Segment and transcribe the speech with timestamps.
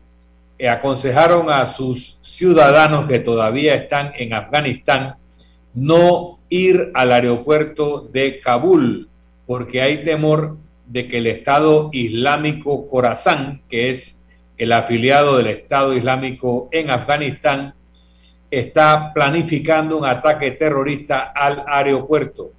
[0.69, 5.16] aconsejaron a sus ciudadanos que todavía están en Afganistán
[5.75, 9.09] no ir al aeropuerto de Kabul
[9.47, 10.56] porque hay temor
[10.87, 14.25] de que el Estado Islámico Khorasan, que es
[14.59, 17.75] el afiliado del Estado Islámico en Afganistán,
[18.50, 22.53] está planificando un ataque terrorista al aeropuerto.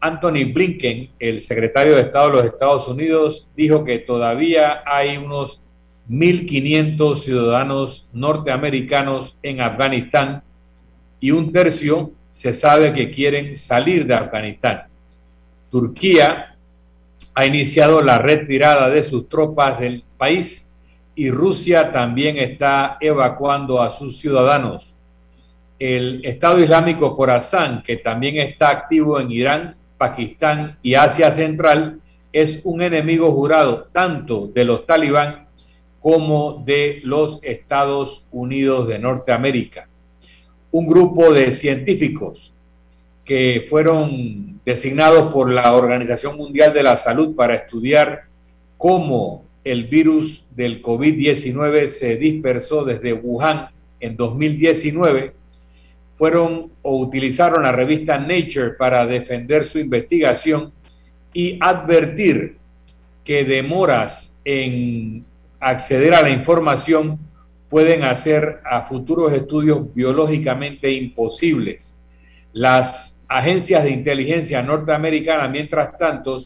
[0.00, 5.62] Anthony Blinken, el secretario de Estado de los Estados Unidos, dijo que todavía hay unos
[6.08, 10.42] 1.500 ciudadanos norteamericanos en Afganistán
[11.18, 14.84] y un tercio se sabe que quieren salir de Afganistán.
[15.70, 16.56] Turquía
[17.34, 20.74] ha iniciado la retirada de sus tropas del país
[21.14, 24.98] y Rusia también está evacuando a sus ciudadanos.
[25.78, 32.00] El Estado Islámico Khorasan, que también está activo en Irán, Pakistán y Asia Central,
[32.32, 35.45] es un enemigo jurado tanto de los talibán
[36.06, 39.88] como de los Estados Unidos de Norteamérica.
[40.70, 42.54] Un grupo de científicos
[43.24, 48.26] que fueron designados por la Organización Mundial de la Salud para estudiar
[48.78, 55.32] cómo el virus del COVID-19 se dispersó desde Wuhan en 2019,
[56.14, 60.70] fueron o utilizaron la revista Nature para defender su investigación
[61.32, 62.58] y advertir
[63.24, 65.24] que demoras en
[65.60, 67.18] acceder a la información
[67.68, 71.98] pueden hacer a futuros estudios biológicamente imposibles.
[72.52, 76.42] Las agencias de inteligencia norteamericanas, mientras tanto,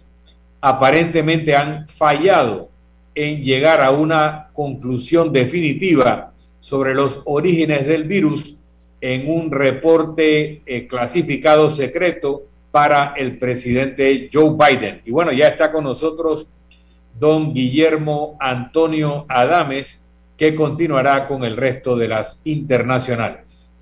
[0.60, 2.70] aparentemente han fallado
[3.14, 8.56] en llegar a una conclusión definitiva sobre los orígenes del virus
[9.00, 15.00] en un reporte eh, clasificado secreto para el presidente Joe Biden.
[15.04, 16.48] Y bueno, ya está con nosotros
[17.20, 20.04] don Guillermo Antonio Adames,
[20.36, 23.74] que continuará con el resto de las internacionales.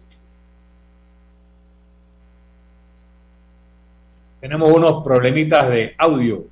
[4.40, 6.46] Tenemos unos problemitas de audio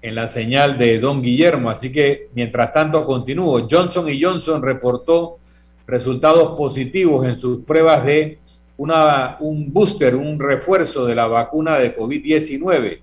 [0.00, 3.66] en la señal de don Guillermo, así que mientras tanto continúo.
[3.68, 5.38] Johnson y Johnson reportó
[5.86, 8.38] resultados positivos en sus pruebas de
[8.76, 13.00] una, un booster, un refuerzo de la vacuna de COVID-19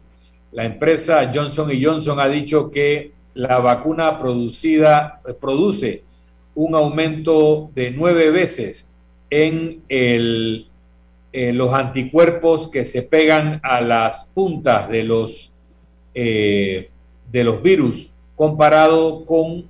[0.51, 6.03] la empresa Johnson Johnson ha dicho que la vacuna producida eh, produce
[6.55, 8.91] un aumento de nueve veces
[9.29, 9.83] en,
[11.33, 15.51] los anticuerpos que se pegan a las puntas de los,
[16.15, 16.89] eh,
[17.31, 19.65] de los virus comparado con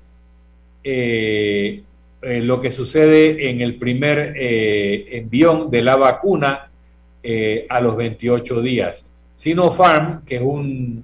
[0.83, 1.83] eh,
[2.21, 6.71] eh, lo que sucede en el primer eh, envión de la vacuna
[7.69, 9.11] a los 28 días.
[9.35, 11.03] Sinopharm, que es un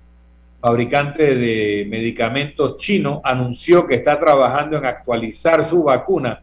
[0.63, 6.41] fabricante de medicamentos chino, anunció que está trabajando en actualizar su vacuna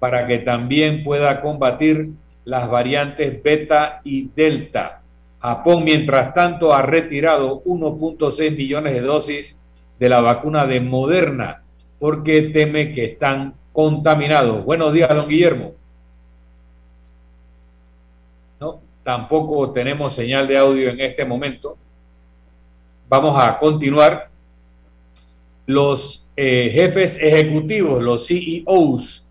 [0.00, 2.10] para que también pueda combatir
[2.44, 5.02] las variantes beta y delta.
[5.38, 9.60] Japón, mientras tanto, ha retirado 1.6 millones de dosis
[10.00, 11.62] de la vacuna de Moderna
[12.00, 14.64] porque teme que están contaminados.
[14.64, 15.74] Buenos días, don Guillermo.
[18.58, 21.78] No, tampoco tenemos señal de audio en este momento.
[23.16, 24.28] Vamos a continuar.
[25.66, 29.24] Los eh, jefes ejecutivos, los CEOs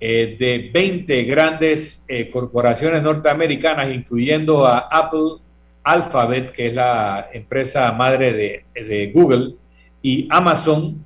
[0.00, 5.32] eh, de 20 grandes eh, corporaciones norteamericanas, incluyendo a Apple,
[5.82, 9.56] Alphabet, que es la empresa madre de, de Google,
[10.00, 11.04] y Amazon,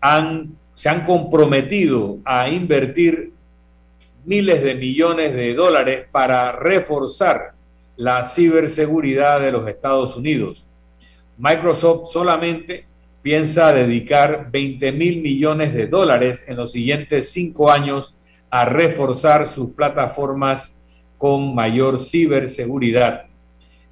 [0.00, 3.34] han, se han comprometido a invertir
[4.24, 7.52] miles de millones de dólares para reforzar
[7.96, 10.66] la ciberseguridad de los Estados Unidos.
[11.38, 12.86] Microsoft solamente
[13.22, 18.14] piensa dedicar 20 mil millones de dólares en los siguientes cinco años
[18.50, 20.82] a reforzar sus plataformas
[21.16, 23.26] con mayor ciberseguridad.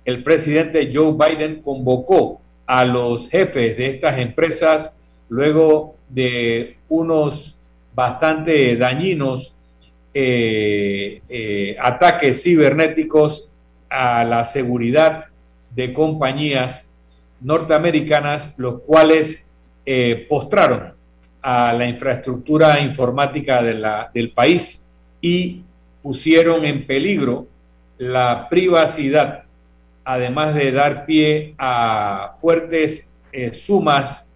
[0.05, 7.59] El presidente Joe Biden convocó a los jefes de estas empresas luego de unos
[7.95, 9.57] bastante dañinos
[10.13, 13.49] eh, eh, ataques cibernéticos
[13.89, 15.27] a la seguridad
[15.75, 16.90] de compañías
[17.41, 19.51] norteamericanas, los cuales
[19.87, 20.95] eh, postraron
[21.43, 24.91] a la infraestructura informática del país
[25.21, 25.63] y
[26.03, 27.47] pusieron en peligro
[27.97, 29.45] la privacidad,
[30.05, 33.15] además de dar pie a fuertes
[33.53, 34.27] sumas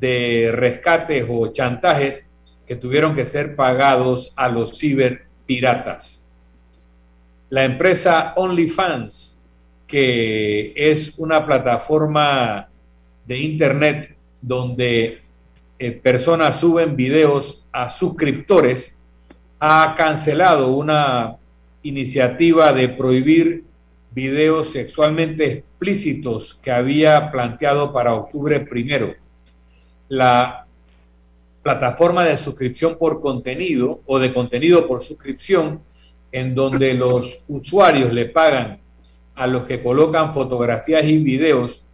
[0.00, 2.26] de rescates o chantajes
[2.66, 6.26] que tuvieron que ser pagados a los ciberpiratas.
[7.48, 9.37] La empresa OnlyFans,
[9.88, 12.68] que es una plataforma
[13.26, 15.22] de Internet donde
[15.78, 19.02] eh, personas suben videos a suscriptores,
[19.58, 21.36] ha cancelado una
[21.82, 23.64] iniciativa de prohibir
[24.10, 29.14] videos sexualmente explícitos que había planteado para octubre primero.
[30.08, 30.66] La
[31.62, 35.80] plataforma de suscripción por contenido o de contenido por suscripción,
[36.30, 38.80] en donde los usuarios le pagan
[39.38, 41.84] a los que colocan fotografías y videos,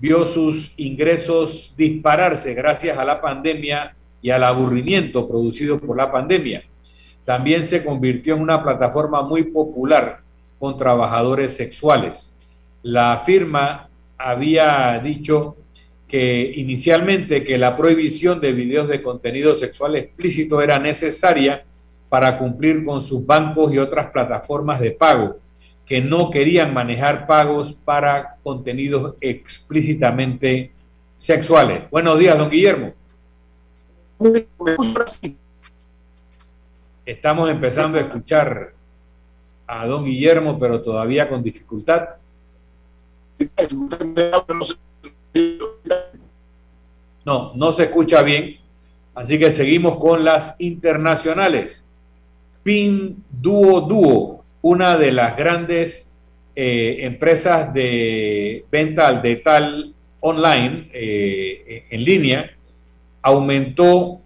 [0.00, 6.64] vio sus ingresos dispararse gracias a la pandemia y al aburrimiento producido por la pandemia.
[7.24, 10.20] También se convirtió en una plataforma muy popular
[10.58, 12.34] con trabajadores sexuales.
[12.82, 15.56] La firma había dicho
[16.08, 21.64] que inicialmente que la prohibición de videos de contenido sexual explícito era necesaria
[22.08, 25.36] para cumplir con sus bancos y otras plataformas de pago,
[25.86, 30.72] que no querían manejar pagos para contenidos explícitamente
[31.16, 31.90] sexuales.
[31.90, 32.92] Buenos días, don Guillermo.
[37.04, 38.72] Estamos empezando a escuchar
[39.66, 42.10] a don Guillermo, pero todavía con dificultad.
[47.24, 48.58] No, no se escucha bien.
[49.14, 51.84] Así que seguimos con las internacionales.
[52.62, 56.16] Pin Duo Duo, una de las grandes
[56.56, 62.50] eh, empresas de venta al detal online eh, en línea,
[63.20, 64.20] aumentó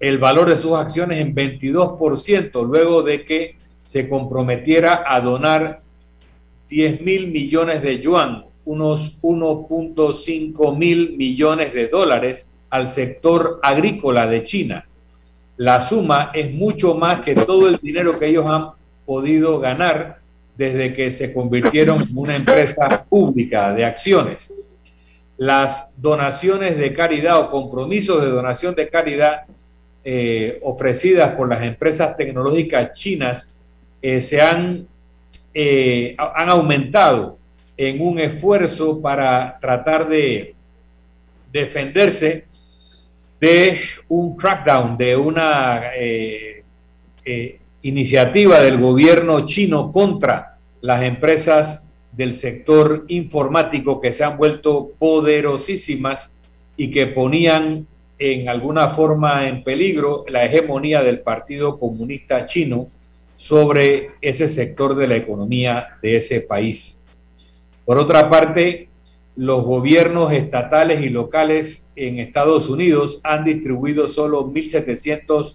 [0.00, 5.82] el valor de sus acciones en 22% luego de que se comprometiera a donar
[6.70, 14.44] 10 mil millones de yuan unos 1.5 mil millones de dólares al sector agrícola de
[14.44, 14.88] China.
[15.58, 18.70] La suma es mucho más que todo el dinero que ellos han
[19.06, 20.18] podido ganar
[20.56, 24.52] desde que se convirtieron en una empresa pública de acciones.
[25.36, 29.44] Las donaciones de caridad o compromisos de donación de caridad
[30.04, 33.54] eh, ofrecidas por las empresas tecnológicas chinas
[34.00, 34.86] eh, se han,
[35.52, 37.38] eh, han aumentado
[37.76, 40.54] en un esfuerzo para tratar de
[41.52, 42.46] defenderse
[43.38, 45.82] de un crackdown, de una
[47.88, 56.34] iniciativa del gobierno chino contra las empresas del sector informático que se han vuelto poderosísimas
[56.76, 57.86] y que ponían
[58.18, 62.88] en alguna forma en peligro la hegemonía del Partido Comunista Chino
[63.36, 67.04] sobre ese sector de la economía de ese país.
[67.84, 68.88] Por otra parte,
[69.36, 75.54] los gobiernos estatales y locales en Estados Unidos han distribuido solo 1.700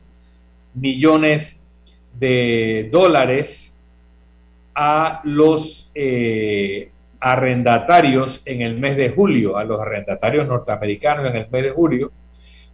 [0.75, 1.60] millones
[2.17, 3.79] de dólares
[4.75, 11.49] a los eh, arrendatarios en el mes de julio, a los arrendatarios norteamericanos en el
[11.49, 12.11] mes de julio,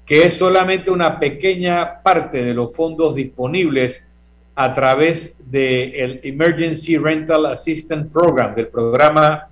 [0.05, 4.07] que es solamente una pequeña parte de los fondos disponibles
[4.55, 9.49] a través del Emergency Rental Assistance Program, del programa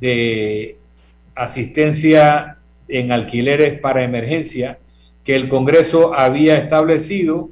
[0.00, 0.76] de
[1.34, 4.78] asistencia en alquileres para emergencia
[5.24, 7.50] que el Congreso había establecido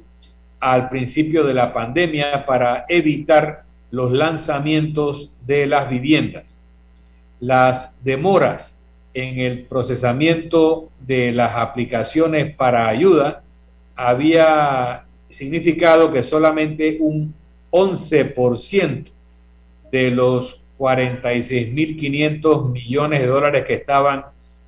[0.65, 6.59] al principio de la pandemia para evitar los lanzamientos de las viviendas.
[7.39, 8.81] Las demoras
[9.13, 13.43] en el procesamiento de las aplicaciones para ayuda
[13.95, 17.35] había significado que solamente un
[17.69, 19.05] 11%
[19.91, 24.25] de los 46.500 millones de dólares que estaban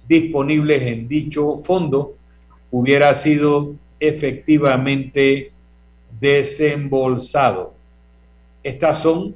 [0.07, 2.13] disponibles en dicho fondo
[2.69, 5.53] hubiera sido efectivamente
[6.19, 7.73] desembolsado.
[8.63, 9.35] Estas son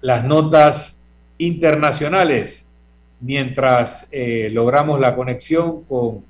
[0.00, 1.06] las notas
[1.38, 2.68] internacionales
[3.20, 6.24] mientras eh, logramos la conexión con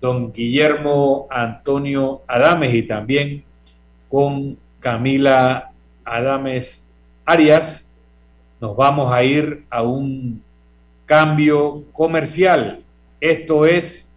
[0.00, 3.44] don Guillermo Antonio Adames y también
[4.08, 5.72] con Camila
[6.04, 6.88] Adames
[7.24, 7.86] Arias
[8.60, 10.42] nos vamos a ir a un
[11.04, 12.82] cambio comercial.
[13.20, 14.14] Esto es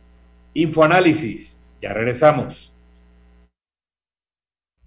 [0.53, 1.63] Infoanálisis.
[1.81, 2.68] Ya regresamos.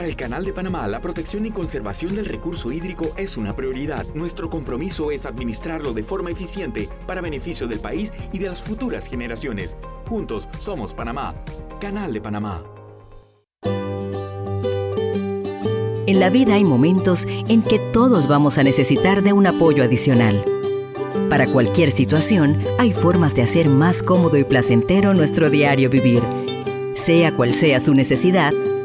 [0.00, 4.06] Para el Canal de Panamá, la protección y conservación del recurso hídrico es una prioridad.
[4.14, 9.06] Nuestro compromiso es administrarlo de forma eficiente para beneficio del país y de las futuras
[9.06, 9.76] generaciones.
[10.08, 11.34] Juntos somos Panamá.
[11.82, 12.64] Canal de Panamá.
[16.06, 20.42] En la vida hay momentos en que todos vamos a necesitar de un apoyo adicional.
[21.28, 26.22] Para cualquier situación, hay formas de hacer más cómodo y placentero nuestro diario vivir.
[26.94, 28.54] Sea cual sea su necesidad,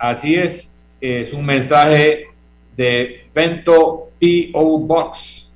[0.00, 2.28] Así es, es un mensaje
[2.74, 5.52] de Vento PO Box.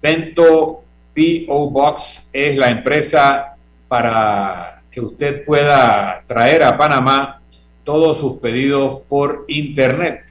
[0.00, 0.82] Vento
[1.14, 3.54] PO Box es la empresa
[3.86, 7.42] para que usted pueda traer a Panamá
[7.84, 10.24] todos sus pedidos por internet.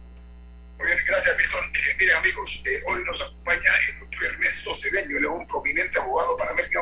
[0.78, 1.60] Muy bien, gracias, Milton.
[1.60, 6.80] Eh, miren, amigos, eh, hoy nos acompaña el doctor Ernesto Cedeño, un prominente abogado panameño,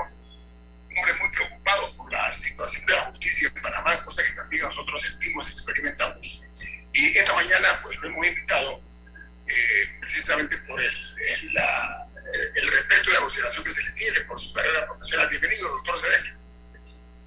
[1.20, 5.48] muy preocupado por la situación de la justicia en Panamá, cosa que también nosotros sentimos
[5.48, 6.42] y experimentamos.
[6.92, 8.82] Y esta mañana, pues, lo hemos invitado
[9.46, 10.94] eh, precisamente por el,
[12.54, 15.28] el, respeto y la consideración que se le tiene por su carrera profesional.
[15.28, 16.38] Bienvenido, doctor Cedeño.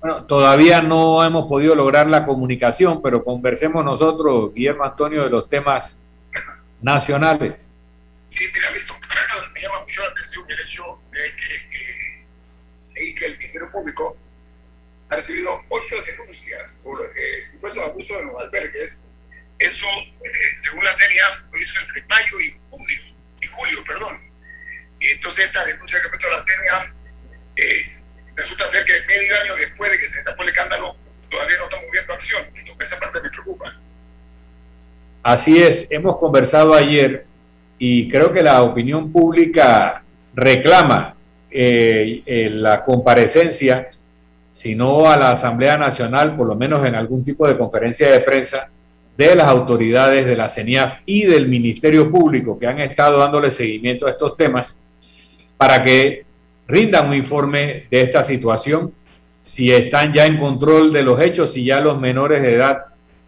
[0.02, 5.48] Bueno, todavía no hemos podido lograr la comunicación, pero conversemos nosotros, Guillermo Antonio, de los
[5.48, 6.00] temas
[6.82, 7.72] nacionales.
[8.28, 8.94] Sí, mira, visto,
[9.54, 11.61] me llama mucho la atención el hecho de que,
[13.16, 14.14] que el Ministerio Público
[15.10, 19.04] ha recibido ocho denuncias por eh, supuesto abuso de los albergues.
[19.60, 20.32] Eso, eh,
[20.64, 23.00] según la CENIA, lo hizo entre mayo y junio,
[23.42, 24.32] y julio, perdón.
[25.00, 26.96] Y entonces esta denuncia respecto a la CENIA
[27.58, 27.86] eh,
[28.36, 30.96] resulta ser que medio año después de que se tapó el escándalo,
[31.30, 32.46] todavía no estamos viendo acción.
[32.56, 33.80] Esto, esa parte me preocupa.
[35.24, 37.26] Así es, hemos conversado ayer
[37.78, 40.04] y creo que la opinión pública
[40.34, 41.16] reclama
[41.52, 43.90] eh, eh, la comparecencia,
[44.52, 48.22] si no a la Asamblea Nacional, por lo menos en algún tipo de conferencia de
[48.22, 48.70] prensa,
[49.18, 54.08] de las autoridades de la CENIAF y del Ministerio Público que han estado dándole seguimiento
[54.08, 54.82] a estos temas
[55.58, 56.24] para que
[56.68, 58.94] rindan un informe de esta situación,
[59.42, 62.86] si están ya en control de los hechos, si ya los menores de edad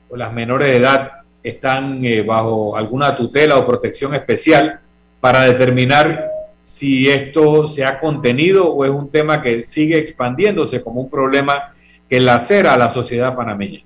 [0.09, 1.11] o las menores de edad
[1.43, 4.79] están eh, bajo alguna tutela o protección especial
[5.19, 6.23] para determinar
[6.65, 11.75] si esto se ha contenido o es un tema que sigue expandiéndose como un problema
[12.09, 13.83] que lacera a la sociedad panameña.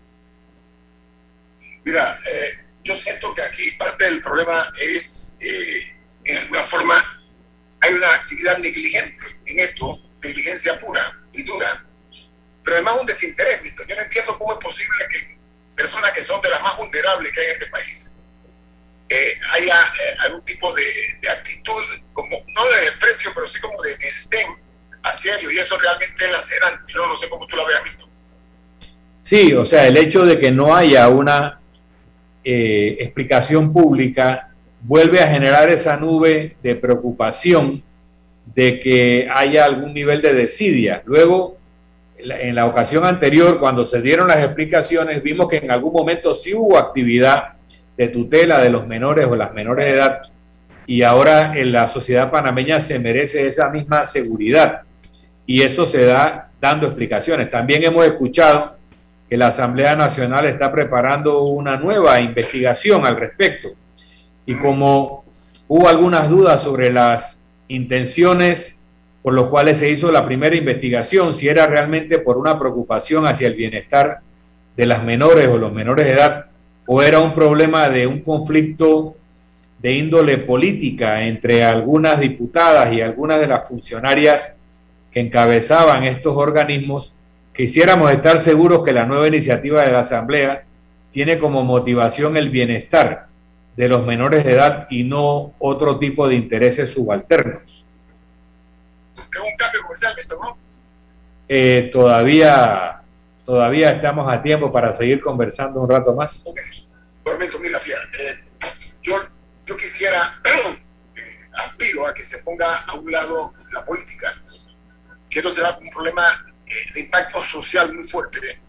[1.86, 6.94] Mira, eh, yo siento que aquí parte del problema es, eh, en alguna forma,
[7.80, 11.02] hay una actividad negligente en esto, negligencia pura
[11.34, 11.86] y dura,
[12.64, 13.62] pero además un desinterés.
[13.64, 15.38] Yo no entiendo cómo es posible que
[15.76, 18.17] personas que son de las más vulnerables que hay en este país,
[19.10, 20.84] eh, haya eh, algún tipo de,
[21.30, 21.82] actitud,
[22.14, 24.48] como no de desprecio, pero sí como de desdén
[25.04, 26.94] hacia ellos, y eso realmente es lacerante.
[26.94, 28.10] Yo no sé cómo tú lo habías visto.
[29.22, 31.60] Sí, o sea, el hecho de que no haya una
[32.44, 34.50] eh, explicación pública
[34.82, 37.84] vuelve a generar esa nube de preocupación
[38.54, 41.02] de que haya algún nivel de desidia.
[41.06, 41.58] Luego,
[42.18, 46.54] en la ocasión anterior, cuando se dieron las explicaciones, vimos que en algún momento sí
[46.54, 47.57] hubo actividad
[47.98, 50.22] de tutela de los menores o las menores de edad.
[50.86, 54.84] Y ahora en la sociedad panameña se merece esa misma seguridad.
[55.46, 57.50] Y eso se da dando explicaciones.
[57.50, 58.76] También hemos escuchado
[59.30, 63.70] que la Asamblea Nacional está preparando una nueva investigación al respecto.
[64.46, 65.08] Y como
[65.68, 68.80] hubo algunas dudas sobre las intenciones
[69.22, 73.48] por los cuales se hizo la primera investigación, si era realmente por una preocupación hacia
[73.48, 74.20] el bienestar
[74.78, 76.46] de las menores o los menores de edad,
[76.88, 79.16] o era un problema de un conflicto
[79.80, 84.58] de índole política entre algunas diputadas y algunas de las funcionarias
[85.12, 87.14] que encabezaban estos organismos,
[87.54, 90.64] quisiéramos estar seguros que la nueva iniciativa de la Asamblea
[91.12, 93.28] tiene como motivación el bienestar
[93.76, 97.88] de los menores de edad y no otro tipo de intereses subalternos
[99.18, 100.58] un cambio comercial, ¿no?
[101.50, 103.02] Eh, todavía,
[103.48, 106.44] todavía estamos a tiempo para seguir conversando un rato más.
[107.62, 108.44] mira, eh,
[109.02, 109.16] yo,
[109.66, 110.20] yo quisiera,
[111.16, 114.30] eh, aspiro a que se ponga a un lado la política,
[115.30, 116.24] que esto será un problema
[116.66, 118.62] eh, de impacto social muy fuerte,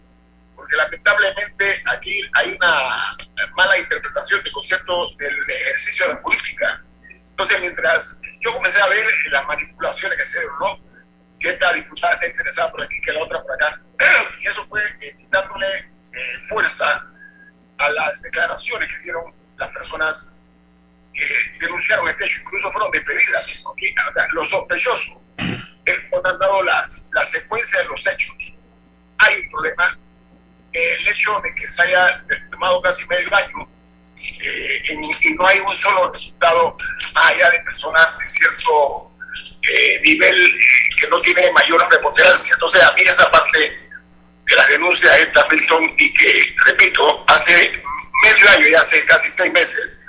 [0.55, 3.03] porque lamentablemente aquí hay una
[3.57, 6.85] mala interpretación del concepto del ejercicio de la política.
[7.31, 10.88] Entonces, mientras yo comencé a ver las manipulaciones que se dieron, ¿no?
[11.39, 13.81] Que esta diputada está interesada por aquí, que la otra por acá.
[14.41, 17.05] Y eso fue eh, dándole eh, fuerza
[17.77, 20.39] a las declaraciones que dieron las personas
[21.13, 21.25] que
[21.59, 23.63] denunciaron este hecho, incluso fueron despedidas.
[24.31, 25.17] Los sospechosos
[26.11, 28.57] no han dado las, la secuencia de los hechos.
[29.19, 29.99] Hay un problema.
[30.71, 33.69] el hecho de que se haya tomado casi medio año
[34.17, 36.77] eh, y no hay un solo resultado
[37.15, 39.08] allá de personas de cierto
[39.69, 40.59] eh, nivel
[40.99, 42.53] que no tiene mayor preponderancia.
[42.53, 43.59] Entonces, a mí esa parte
[44.45, 47.53] de las denuncias de Milton, y que, repito, hace
[48.23, 49.99] medio año, ya hace casi seis meses,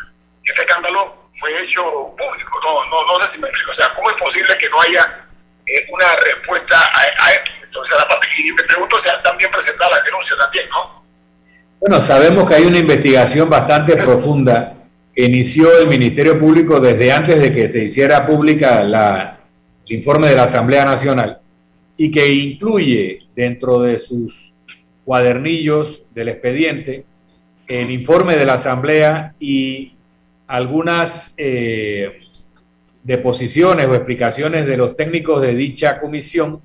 [0.43, 1.83] este escándalo fue hecho
[2.17, 2.61] público.
[2.65, 3.71] No, no, no sé si me explico.
[3.71, 5.25] O sea, ¿cómo es posible que no haya
[5.67, 7.51] eh, una respuesta a, esto?
[7.63, 11.05] Entonces, la parte, y me pregunto si han también presentado la denuncia también, ¿no?
[11.81, 14.80] Bueno, sabemos que hay una investigación bastante profunda
[15.15, 19.41] que inició el Ministerio Público desde antes de que se hiciera pública la,
[19.87, 21.39] el informe de la Asamblea Nacional
[21.97, 24.53] y que incluye dentro de sus
[25.05, 27.05] cuadernillos del expediente
[27.71, 29.93] el informe de la Asamblea y
[30.49, 32.21] algunas eh,
[33.05, 36.61] deposiciones o explicaciones de los técnicos de dicha comisión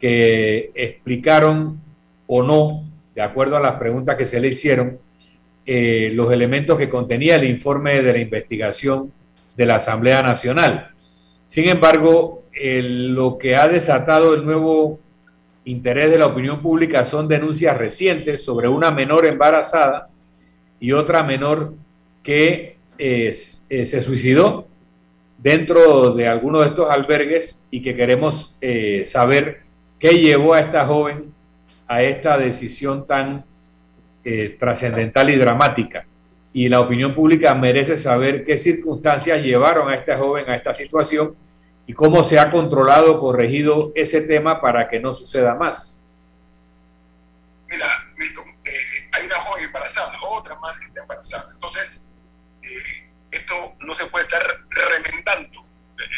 [0.00, 1.80] que explicaron
[2.28, 2.84] o no,
[3.16, 4.98] de acuerdo a las preguntas que se le hicieron,
[5.70, 9.12] eh, los elementos que contenía el informe de la investigación
[9.54, 10.92] de la Asamblea Nacional.
[11.44, 14.98] Sin embargo, lo que ha desatado el nuevo
[15.66, 20.08] interés de la opinión pública son denuncias recientes sobre una menor embarazada
[20.80, 21.74] y otra menor
[22.22, 24.66] que eh, se suicidó
[25.36, 29.64] dentro de alguno de estos albergues y que queremos eh, saber
[29.98, 31.34] qué llevó a esta joven
[31.86, 33.44] a esta decisión tan
[34.30, 36.04] eh, trascendental y dramática.
[36.52, 41.34] Y la opinión pública merece saber qué circunstancias llevaron a esta joven a esta situación
[41.86, 46.04] y cómo se ha controlado corregido ese tema para que no suceda más.
[47.70, 47.86] Mira,
[48.66, 51.50] eh, hay una joven embarazada, otra más que está embarazada.
[51.54, 52.06] Entonces,
[52.62, 55.66] eh, esto no se puede estar remendando.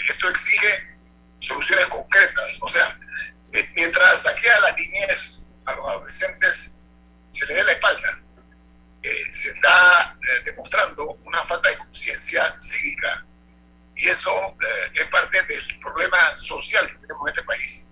[0.08, 0.98] Esto exige
[1.38, 2.58] soluciones concretas.
[2.60, 2.98] O sea,
[3.76, 6.79] mientras aquí a la niñez, a los adolescentes,
[7.30, 8.20] se le dé la espalda,
[9.02, 13.24] eh, se está eh, demostrando una falta de conciencia cívica.
[13.96, 17.88] Y eso eh, es parte del problema social que tenemos en este país,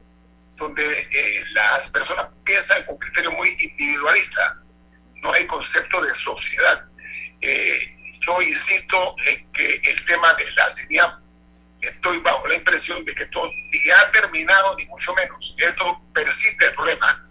[0.57, 0.85] donde
[1.53, 4.59] las personas piensan con criterio muy individualista.
[5.22, 6.85] No hay concepto de sociedad.
[7.40, 11.20] yo insisto en que el tema de la CENIAP,
[11.81, 15.55] estoy bajo la impresión de que esto ni ha terminado, ni mucho menos.
[15.59, 17.29] Esto persiste el problema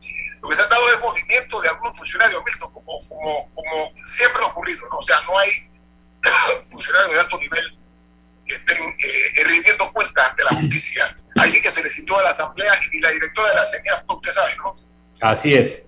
[0.47, 4.41] lo que se ha dado es movimiento de algunos funcionarios mixtos, como, como, como siempre
[4.43, 4.97] ha ocurrido, ¿no?
[4.97, 5.49] O sea, no hay
[6.71, 7.77] funcionarios de alto nivel
[8.45, 11.05] que estén eh, rindiendo cuentas ante la justicia.
[11.35, 14.31] Alguien que se le citó a la asamblea y la directora de la CENIA, usted
[14.31, 14.75] sabe, ¿no?
[15.19, 15.81] Así es.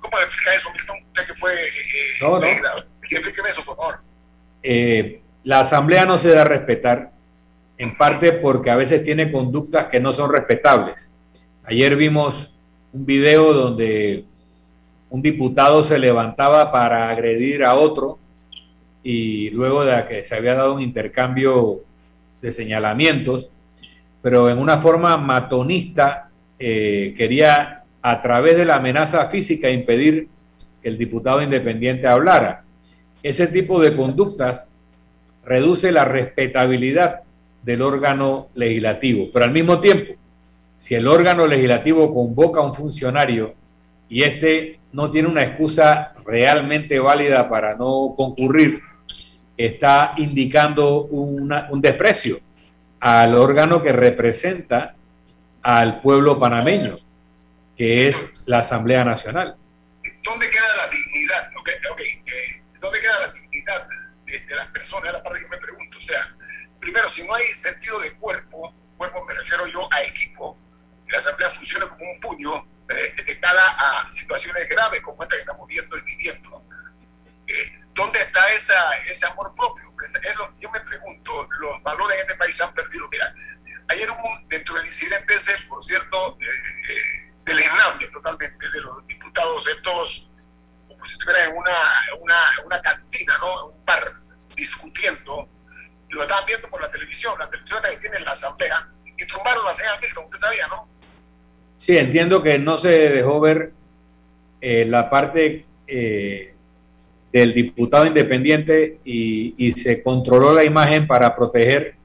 [0.00, 0.98] ¿Cómo le explica eso, Milton?
[1.06, 1.54] Usted que fue...
[1.54, 2.46] Eh, no, no.
[3.08, 4.00] Explíqueme eso, por favor.
[4.64, 7.12] Eh, la asamblea no se da a respetar,
[7.78, 11.12] en parte porque a veces tiene conductas que no son respetables.
[11.64, 12.52] Ayer vimos
[12.92, 14.24] un video donde
[15.10, 18.18] un diputado se levantaba para agredir a otro
[19.02, 21.80] y luego de que se había dado un intercambio
[22.40, 23.50] de señalamientos,
[24.20, 30.28] pero en una forma matonista eh, quería a través de la amenaza física impedir
[30.82, 32.64] que el diputado independiente hablara.
[33.22, 34.68] Ese tipo de conductas
[35.44, 37.20] reduce la respetabilidad
[37.62, 40.14] del órgano legislativo, pero al mismo tiempo
[40.82, 43.54] si el órgano legislativo convoca a un funcionario
[44.08, 48.80] y este no tiene una excusa realmente válida para no concurrir,
[49.56, 52.40] está indicando un desprecio
[52.98, 54.96] al órgano que representa
[55.62, 56.96] al pueblo panameño,
[57.76, 59.54] que es la Asamblea Nacional.
[60.24, 61.52] ¿Dónde queda la dignidad?
[61.68, 63.88] Eh, ¿Dónde queda la dignidad
[64.26, 65.10] de, las personas?
[65.10, 65.96] Es la parte que me pregunto.
[65.96, 66.18] O sea,
[66.80, 70.58] primero, si no hay sentido de cuerpo, cuerpo me refiero yo a equipo,
[71.12, 75.68] la Asamblea funciona como un puño eh, de a situaciones graves como esta que estamos
[75.68, 76.64] viendo y viviendo.
[77.46, 79.92] Eh, ¿Dónde está esa, ese amor propio?
[80.58, 83.08] yo me pregunto, los valores en este país se han perdido.
[83.10, 83.32] Mira,
[83.88, 89.66] ayer hubo dentro del incidente ese, por cierto, eh, eh deleznable totalmente de los diputados
[89.66, 90.30] estos,
[90.88, 91.72] como si estuvieran en una,
[92.20, 93.66] una, una cantina, ¿no?
[93.66, 94.12] un bar,
[94.56, 95.48] discutiendo.
[96.08, 99.74] Lo estaban viendo por la televisión, la televisión que tiene la asamblea, y tumbaron la
[99.74, 100.91] señal como usted sabía, ¿no?
[101.84, 103.72] Sí, entiendo que no se dejó ver
[104.60, 106.54] eh, la parte eh,
[107.32, 111.96] del diputado independiente y, se controló la imagen para proteger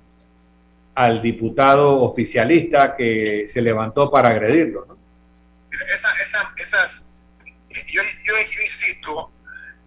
[0.95, 4.97] al diputado oficialista que se levantó para agredirlo.
[5.93, 7.15] Esa, esa, esas,
[7.87, 9.31] yo, yo, insisto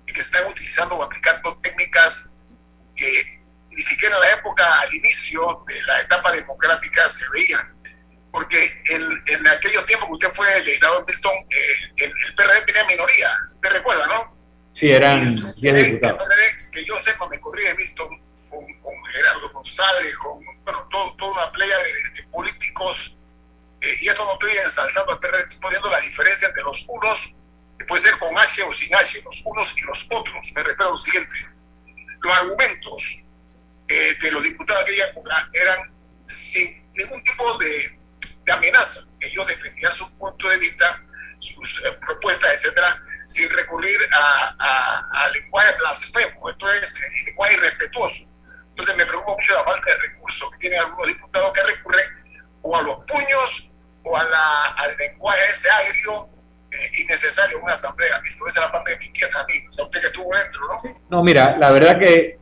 [0.07, 2.39] en que están utilizando o aplicando técnicas
[2.95, 3.09] que
[3.73, 7.80] ni siquiera en la época, al inicio de la etapa democrática, se veían
[8.33, 12.85] porque en, en aquellos tiempos que usted fue legislador Milton, eh, el, el, PRD tenía
[12.87, 14.37] minoría, usted recuerda, ¿no?
[14.73, 16.23] Sí, eran 10 diputados.
[16.73, 21.53] que yo sepa, me corrí Milton con, con, Gerardo González, con bueno, todo, toda una
[21.53, 23.17] playa de, políticos,
[23.81, 27.35] eh, y esto no estoy ensalzando al PRD, estoy poniendo la diferencia entre los unos
[27.79, 30.53] que puede ser con H o sin H, los unos y los otros.
[30.55, 31.37] Me refiero a lo siguiente.
[32.21, 33.21] Los argumentos
[33.89, 35.91] eh, de los diputados de aquella época eran
[36.27, 38.00] sin ningún tipo de,
[38.51, 39.01] de amenaza.
[39.21, 41.05] Ellos defendían su punto de vista,
[41.39, 44.57] sus eh, propuestas, etcétera, sin recurrir a,
[45.13, 48.25] a, lenguaje blasfemo, esto es eh, lenguaje irrespetuoso.
[48.71, 52.07] Entonces me preocupa mucho la falta de recursos que tienen algunos diputados que recurren
[52.63, 53.73] o a los puños
[54.05, 56.29] o a la, al lenguaje ese agrio
[56.73, 58.21] eh, innecesario en una asamblea.
[58.27, 59.65] Esa es la parte de mi inquieta a mí.
[59.69, 61.01] O sea, usted que estuvo dentro, ¿no?
[61.09, 62.39] No, mira, la verdad que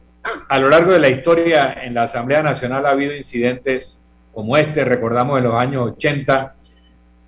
[0.48, 4.84] a lo largo de la historia en la Asamblea Nacional ha habido incidentes como este,
[4.84, 6.56] recordamos en los años 80,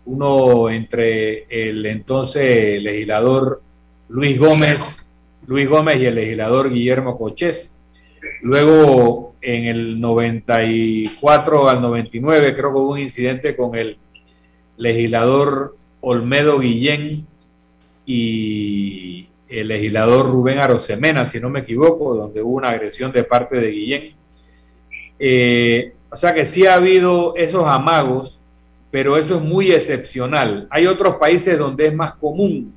[0.07, 3.63] uno entre el entonces legislador
[4.09, 7.85] Luis Gómez, Luis Gómez y el legislador Guillermo Cochés.
[8.43, 13.99] Luego, en el 94 al 99, creo que hubo un incidente con el
[14.77, 17.27] legislador Olmedo Guillén
[18.07, 23.61] y el legislador Rubén Arosemena, si no me equivoco, donde hubo una agresión de parte
[23.61, 24.15] de Guillén.
[25.19, 28.41] Eh, o sea que sí ha habido esos amagos,
[28.91, 30.67] pero eso es muy excepcional.
[30.71, 32.75] Hay otros países donde es más común,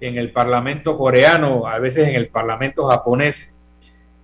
[0.00, 3.60] en el Parlamento coreano, a veces en el Parlamento japonés,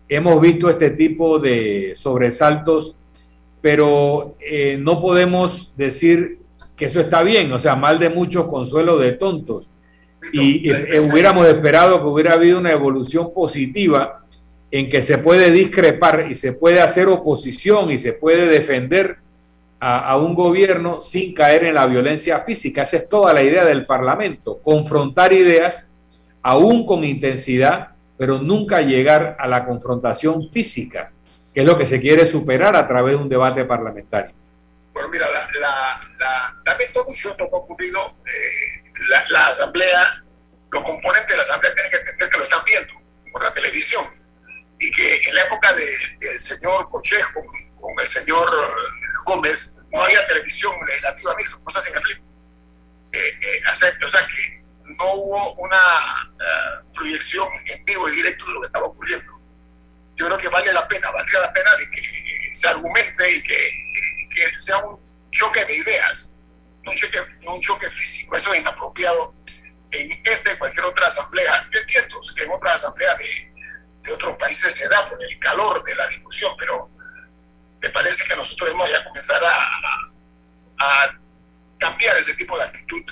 [0.08, 2.96] hemos visto este tipo de sobresaltos,
[3.60, 6.38] pero eh, no podemos decir
[6.76, 9.70] que eso está bien, o sea, mal de muchos consuelo de tontos.
[10.32, 10.70] Y,
[11.12, 14.24] hubiéramos esperado que hubiera habido una evolución positiva
[14.70, 19.18] en que se puede discrepar y se puede hacer oposición y se puede defender
[19.78, 22.82] a, un gobierno sin caer en la violencia física.
[22.82, 25.90] Esa es toda la idea del Parlamento, confrontar ideas
[26.42, 31.12] aún con intensidad, pero nunca llegar a la confrontación física,
[31.54, 34.34] que es lo que se quiere superar a través de un debate parlamentario.
[34.92, 36.00] Bueno, mira, la,
[36.64, 36.76] la,
[37.52, 38.00] ocurrido.
[38.24, 38.82] Eh,
[39.30, 40.24] la, asamblea,
[40.70, 42.92] los componentes de la asamblea tienen que entender que lo están viendo
[43.30, 44.04] por la televisión
[44.78, 47.44] y que en la época del señor Cochejo
[47.80, 48.48] con, el señor
[49.24, 52.02] Gómez no había televisión legislativa mixta, cosas en
[53.12, 53.60] eh, eh,
[54.04, 55.78] o sea que no hubo una
[56.38, 59.40] eh, proyección en vivo y directo de lo que estaba ocurriendo.
[60.16, 63.86] Yo creo que vale la pena, valdría la pena de que se argumente y que
[64.36, 64.98] que sea un
[65.30, 66.34] choque de ideas,
[66.84, 68.36] no un choque, un choque físico.
[68.36, 69.34] Eso es inapropiado
[69.90, 71.68] en esta y cualquier otra asamblea.
[71.72, 73.52] Yo entiendo que en otras asambleas de,
[74.06, 76.88] de otros países se da por el calor de la discusión, pero
[77.82, 81.10] me parece que nosotros debemos ya comenzar a, a
[81.78, 83.02] cambiar ese tipo de actitud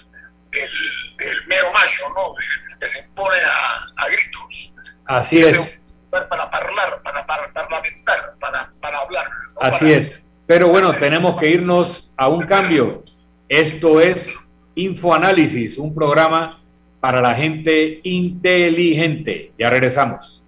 [0.50, 2.34] del, del mero macho, ¿no?
[2.80, 4.74] Que se impone a, a gritos.
[5.06, 5.80] Así es.
[6.10, 9.28] Para, para hablar, para, para parlamentar, para, para hablar.
[9.60, 10.22] Así es.
[10.46, 13.02] Pero bueno, tenemos que irnos a un cambio.
[13.48, 14.38] Esto es
[14.76, 16.62] Infoanálisis, un programa
[17.00, 19.52] para la gente inteligente.
[19.58, 20.43] Ya regresamos.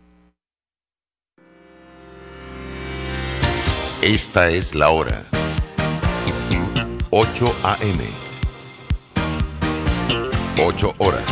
[4.03, 5.25] Esta es la hora.
[7.11, 8.05] 8 a.m.
[10.63, 11.25] 8 horas.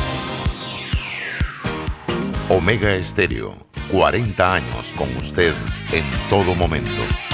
[2.48, 3.54] Omega Estéreo,
[3.92, 5.52] 40 años con usted
[5.92, 7.33] en todo momento.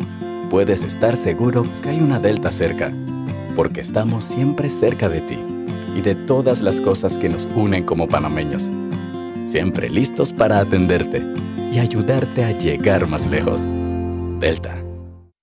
[0.51, 2.93] puedes estar seguro que hay una Delta cerca,
[3.55, 5.39] porque estamos siempre cerca de ti
[5.95, 8.69] y de todas las cosas que nos unen como panameños.
[9.45, 11.25] Siempre listos para atenderte
[11.71, 13.65] y ayudarte a llegar más lejos.
[14.41, 14.90] Delta.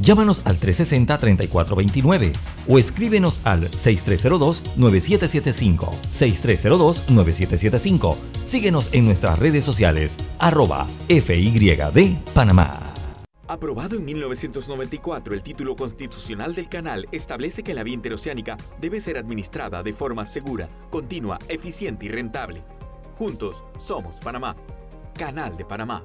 [0.00, 2.32] Llámanos al 360-3429
[2.68, 5.90] o escríbenos al 6302-9775.
[6.12, 8.16] 6302-9775.
[8.44, 12.90] Síguenos en nuestras redes sociales, arroba FYD Panamá.
[13.50, 19.18] Aprobado en 1994, el título constitucional del canal establece que la vía interoceánica debe ser
[19.18, 22.62] administrada de forma segura, continua, eficiente y rentable.
[23.18, 24.54] Juntos somos Panamá.
[25.14, 26.04] Canal de Panamá.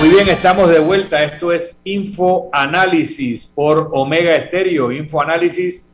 [0.00, 1.22] Muy bien, estamos de vuelta.
[1.22, 4.90] Esto es Info Análisis por Omega Estéreo.
[4.90, 5.90] Info Análisis,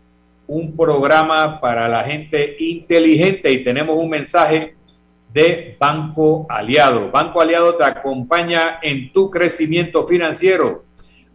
[0.47, 4.77] un programa para la gente inteligente y tenemos un mensaje
[5.33, 7.11] de Banco Aliado.
[7.11, 10.85] Banco Aliado te acompaña en tu crecimiento financiero.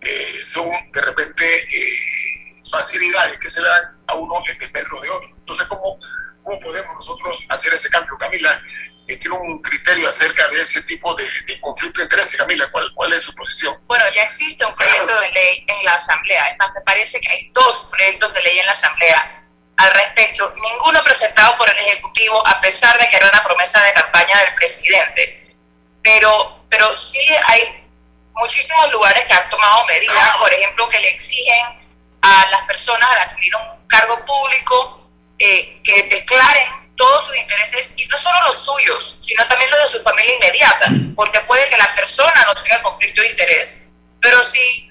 [0.00, 5.10] eh, son de repente eh, facilidades que se le dan a uno en desmedro de
[5.10, 5.28] otro.
[5.36, 5.98] Entonces, ¿cómo,
[6.42, 8.16] ¿cómo podemos nosotros hacer ese cambio?
[8.18, 8.60] Camila
[9.06, 11.24] tiene un criterio acerca de ese tipo de,
[11.60, 12.36] conflicto de interés.
[12.36, 13.76] Camila, ¿cuál, ¿cuál es su posición?
[13.86, 16.48] Bueno, ya existe un proyecto de ley en la Asamblea.
[16.48, 19.45] Es más, me parece que hay dos proyectos de ley en la Asamblea
[19.76, 23.92] al respecto, ninguno presentado por el Ejecutivo, a pesar de que era una promesa de
[23.92, 25.54] campaña del presidente.
[26.02, 27.86] Pero, pero sí hay
[28.32, 31.78] muchísimos lugares que han tomado medidas, por ejemplo, que le exigen
[32.22, 35.08] a las personas al adquirir un cargo público
[35.38, 39.98] eh, que declaren todos sus intereses, y no solo los suyos, sino también los de
[39.98, 43.90] su familia inmediata, porque puede que la persona no tenga conflicto de interés,
[44.22, 44.90] pero si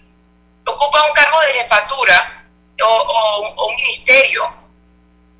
[0.63, 2.45] ocupa un cargo de jefatura
[2.83, 4.64] o un ministerio,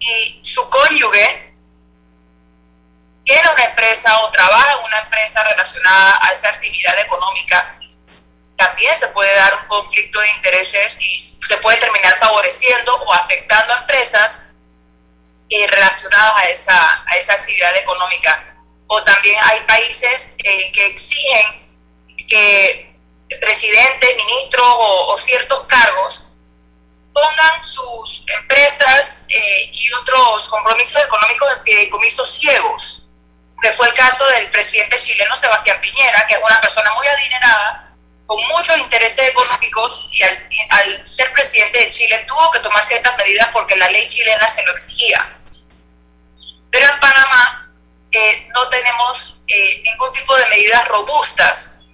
[0.05, 1.53] y su cónyuge
[3.23, 7.79] tiene una empresa o trabaja en una empresa relacionada a esa actividad económica,
[8.55, 13.73] también se puede dar un conflicto de intereses y se puede terminar favoreciendo o afectando
[13.73, 14.53] a empresas
[15.49, 18.55] eh, relacionadas a esa, a esa actividad económica.
[18.87, 21.65] O también hay países eh, que exigen
[22.27, 22.95] que
[23.41, 26.34] presidentes, ministros o ciertos cargos
[27.15, 33.09] pongan sus empresas eh, y otros compromisos económicos en fideicomisos ciegos,
[33.61, 37.95] que fue el caso del presidente chileno Sebastián Piñera, que es una persona muy adinerada,
[38.25, 43.47] con muchos intereses económicos y al, ser presidente de Chile tuvo que tomar ciertas medidas
[43.53, 45.25] porque la ley chilena se lo exigía.
[46.69, 47.71] Pero en Panamá
[48.11, 51.84] eh, no tenemos eh, ningún tipo de medidas robustas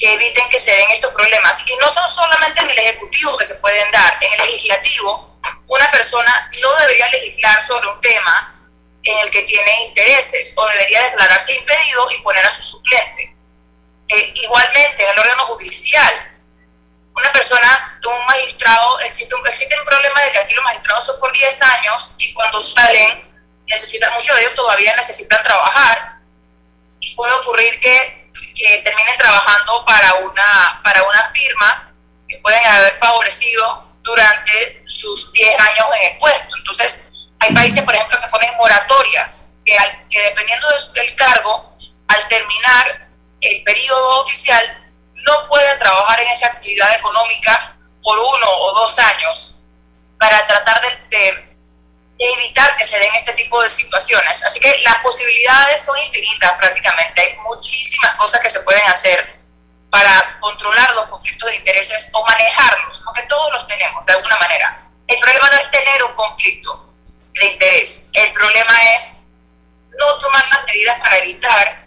[0.00, 1.62] que eviten que se den estos problemas.
[1.66, 5.30] Y no son solamente en el Ejecutivo que se pueden dar, en el Legislativo
[5.68, 8.60] una persona no debería legislar sobre un tema
[9.02, 13.36] en el que tiene intereses o debería declararse impedido y poner a su suplente.
[14.08, 16.12] Eh, igualmente, en el órgano judicial,
[17.14, 21.20] una persona, un magistrado, existe un, existe un problema de que aquí los magistrados son
[21.20, 23.22] por 10 años y cuando salen,
[23.66, 26.18] necesitan, muchos de ellos todavía necesitan trabajar
[26.98, 28.19] y puede ocurrir que
[28.56, 31.92] que terminen trabajando para una, para una firma
[32.28, 36.56] que pueden haber favorecido durante sus 10 años en el puesto.
[36.56, 39.76] Entonces, hay países, por ejemplo, que ponen moratorias, que,
[40.10, 41.76] que dependiendo del cargo,
[42.08, 43.08] al terminar
[43.40, 44.92] el periodo oficial,
[45.26, 49.62] no pueden trabajar en esa actividad económica por uno o dos años
[50.18, 51.49] para tratar de,
[52.20, 54.44] evitar que se den este tipo de situaciones.
[54.44, 57.20] Así que las posibilidades son infinitas prácticamente.
[57.20, 59.40] Hay muchísimas cosas que se pueden hacer
[59.90, 64.86] para controlar los conflictos de intereses o manejarlos, porque todos los tenemos de alguna manera.
[65.08, 66.92] El problema no es tener un conflicto
[67.34, 69.26] de interés, el problema es
[69.98, 71.86] no tomar las medidas para evitar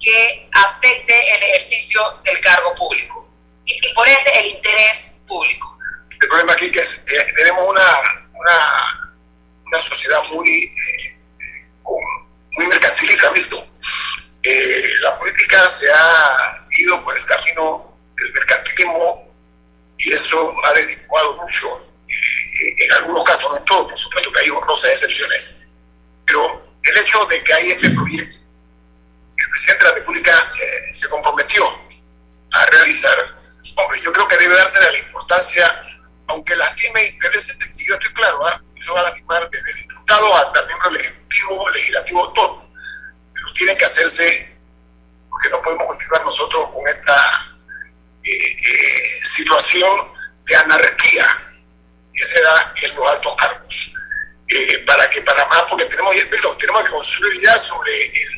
[0.00, 3.28] que afecte el ejercicio del cargo público
[3.64, 5.78] y, por ende el interés público.
[6.10, 9.07] El problema aquí es que tenemos una, una,
[9.68, 11.18] una sociedad muy, eh,
[12.52, 13.64] muy mercantilista, Milton.
[14.42, 19.28] Eh, la política se ha ido por el camino del mercantilismo
[19.98, 21.92] y eso ha desvirtuado mucho,
[22.60, 25.66] en algunos casos, no en todos, por supuesto que hay honrosas excepciones,
[26.24, 28.38] pero el hecho de que hay este proyecto
[29.38, 31.64] el presidente de la República eh, se comprometió
[32.52, 33.34] a realizar.
[33.76, 35.80] Hombre, yo creo que debe darse la importancia,
[36.26, 37.56] aunque lastime intereses,
[37.86, 38.52] yo estoy claro, ¿eh?
[38.80, 42.70] Eso va a lastimar desde el diputado hasta el miembro del Ejecutivo, Legislativo, todo.
[43.34, 44.58] Pero tiene que hacerse,
[45.30, 47.56] porque no podemos continuar nosotros con esta
[48.24, 50.12] eh, eh, situación
[50.46, 51.26] de anarquía
[52.14, 53.94] que se da en los altos cargos.
[54.86, 56.14] para que para más, porque tenemos,
[56.58, 58.28] tenemos que construir ideas sobre el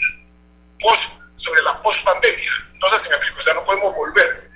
[0.81, 2.51] post, sobre la post-pandemia.
[2.81, 4.51] No sé si me explico, o sea, no podemos volver.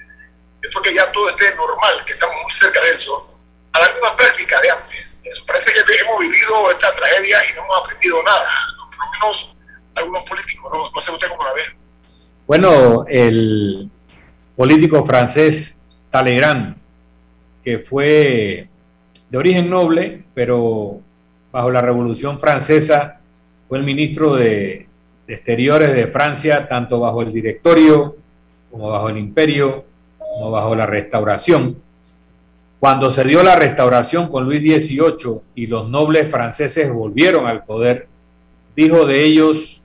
[0.62, 3.38] Es porque ya todo esté normal, que estamos muy cerca de eso,
[3.72, 5.13] a la misma práctica de antes.
[5.46, 9.56] Parece que hemos vivido esta tragedia y no hemos aprendido nada, por lo menos
[9.94, 11.60] algunos políticos, no, sé cómo la ve.
[12.46, 13.90] Bueno, el
[14.56, 15.78] político francés
[16.10, 16.76] Talleyrand,
[17.64, 18.68] que fue
[19.30, 21.00] de origen noble, pero
[21.50, 23.20] bajo la Revolución Francesa
[23.66, 24.86] fue el ministro de
[25.26, 28.16] Exteriores de Francia, tanto bajo el directorio
[28.70, 29.84] como bajo el imperio,
[30.18, 31.80] como bajo la restauración.
[32.84, 38.08] Cuando se dio la restauración con Luis XVIII y los nobles franceses volvieron al poder,
[38.76, 39.82] dijo de ellos,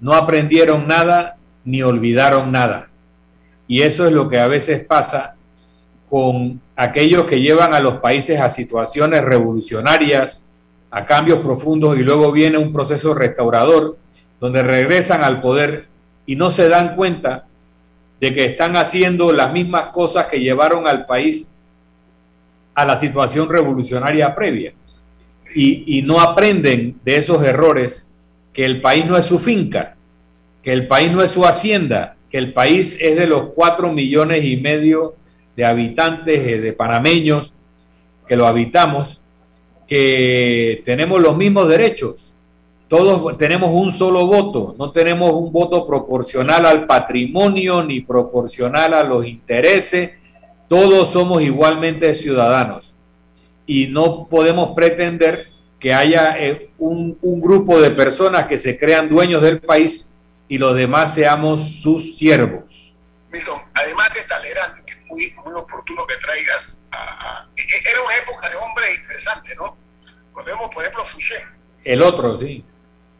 [0.00, 2.88] no aprendieron nada ni olvidaron nada.
[3.68, 5.36] Y eso es lo que a veces pasa
[6.08, 10.48] con aquellos que llevan a los países a situaciones revolucionarias,
[10.90, 13.96] a cambios profundos y luego viene un proceso restaurador
[14.40, 15.86] donde regresan al poder
[16.26, 17.46] y no se dan cuenta
[18.20, 21.54] de que están haciendo las mismas cosas que llevaron al país
[22.78, 24.72] a la situación revolucionaria previa.
[25.56, 28.08] Y, no aprenden de esos errores
[28.52, 29.96] que el país no es su finca,
[30.62, 34.44] que el país no es su hacienda, que el país es de los cuatro millones
[34.44, 35.16] y medio
[35.56, 37.52] de habitantes, eh, de panameños
[38.28, 39.20] que lo habitamos,
[39.88, 42.36] que tenemos los mismos derechos,
[42.86, 49.02] todos tenemos un solo voto, no tenemos un voto proporcional al patrimonio ni proporcional a
[49.02, 50.12] los intereses,
[50.68, 52.94] todos somos igualmente ciudadanos
[53.66, 59.42] y no podemos pretender que haya eh, un, grupo de personas que se crean dueños
[59.42, 60.14] del país
[60.48, 62.94] y los demás seamos sus siervos.
[63.30, 68.16] Milton, además de Talleyrand, que es muy, oportuno que traigas, a, e, e, era una
[68.16, 69.76] época de hombres interesantes, ¿no?
[70.32, 71.36] Cuando vemos, por ejemplo, Fouché.
[71.84, 72.64] El otro, sí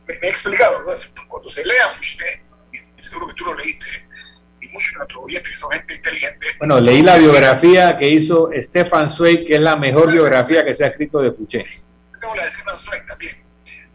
[0.09, 0.79] me, he explicado,
[1.29, 2.43] cuando se lea Fouché,
[2.97, 4.08] seguro que tú lo leíste,
[4.71, 6.47] y de nuestros oyentes que son gente inteligente.
[6.59, 10.85] Bueno, leí la biografía que hizo Stefan Zweig, que es la mejor biografía que se
[10.85, 11.63] ha escrito de Fouché.
[12.21, 13.45] Tengo la de Stefan Zweig también.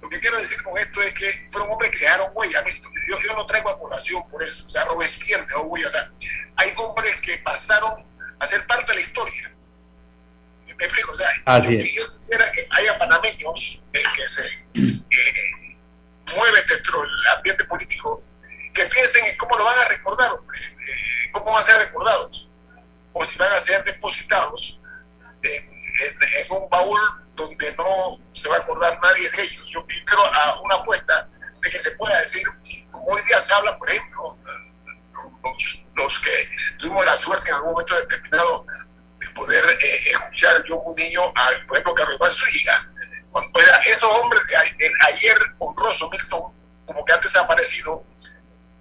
[0.01, 2.63] Lo que quiero decir con esto es que fueron hombres que dejaron huella.
[3.11, 4.65] Yo, yo no traigo a población por eso.
[4.65, 5.87] O sea, Robespierre dejó huella.
[5.87, 6.11] O sea,
[6.57, 7.91] hay hombres que pasaron
[8.39, 9.55] a ser parte de la historia.
[10.77, 11.11] ¿Me explico?
[11.11, 14.45] O sea, yo, yo, quisiera que haya panameños eh, que se...
[14.73, 15.73] Eh,
[16.35, 18.23] mueve dentro del ambiente político,
[18.73, 22.49] que piensen en cómo lo van a recordar, eh, cómo van a ser recordados,
[23.13, 24.79] o si van a ser depositados
[25.43, 25.73] en,
[26.49, 26.99] un baúl
[27.35, 29.67] donde no se va a acordar nadie de ellos.
[29.69, 31.29] Yo quiero a una apuesta
[31.61, 32.43] de que se pueda decir,
[32.91, 34.37] como hoy día se habla, por ejemplo,
[35.95, 36.49] los, que
[36.79, 38.65] tuvimos la suerte en algún momento determinado
[39.19, 42.89] de poder eh, escuchar yo un niño, al, por ejemplo, Carlos Zúñiga,
[43.85, 46.43] esos hombres de ayer honroso, Milton,
[46.85, 48.05] como que han aparecido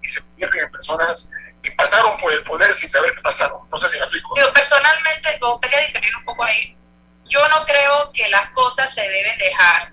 [0.03, 1.31] y se convierten en personas
[1.63, 3.61] que pasaron por el poder sin saber qué pasaron.
[3.71, 4.35] No me explico.
[4.37, 6.77] Yo personalmente, me gustaría diferir un poco ahí.
[7.27, 9.93] Yo no creo que las cosas se deben dejar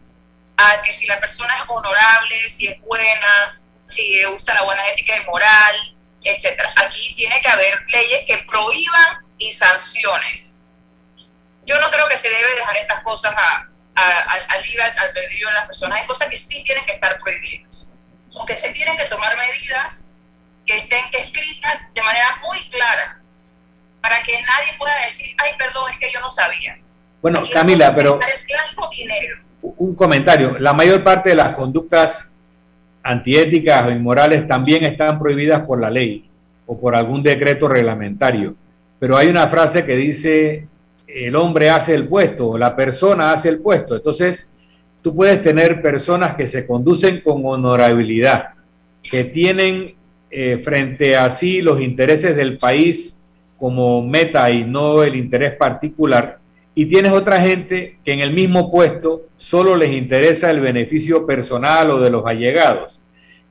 [0.57, 4.85] a que si la persona es honorable, si es buena, si le gusta la buena
[4.87, 6.73] ética y moral, etcétera.
[6.77, 10.53] Aquí tiene que haber leyes que prohíban y sancionen
[11.65, 15.65] Yo no creo que se debe dejar estas cosas a, al libre albedrío de las
[15.65, 16.01] personas.
[16.01, 17.93] Hay cosas que sí tienen que estar prohibidas.
[18.37, 20.09] Aunque se tienen que tomar medidas
[20.65, 23.19] que estén escritas de manera muy clara
[24.01, 26.77] para que nadie pueda decir, ay, perdón, es que yo no sabía.
[27.21, 28.19] Bueno, Camila, pero
[29.61, 30.57] un comentario.
[30.59, 32.31] La mayor parte de las conductas
[33.03, 36.29] antiéticas o inmorales también están prohibidas por la ley
[36.65, 38.55] o por algún decreto reglamentario.
[38.99, 40.67] Pero hay una frase que dice,
[41.07, 43.95] el hombre hace el puesto o la persona hace el puesto.
[43.95, 44.51] Entonces,
[45.01, 48.49] tú puedes tener personas que se conducen con honorabilidad,
[49.09, 49.95] que tienen
[50.31, 53.19] eh, frente a sí los intereses del país
[53.57, 56.39] como meta y no el interés particular,
[56.75, 61.91] y tienes otra gente que en el mismo puesto solo les interesa el beneficio personal
[61.91, 63.01] o de los allegados.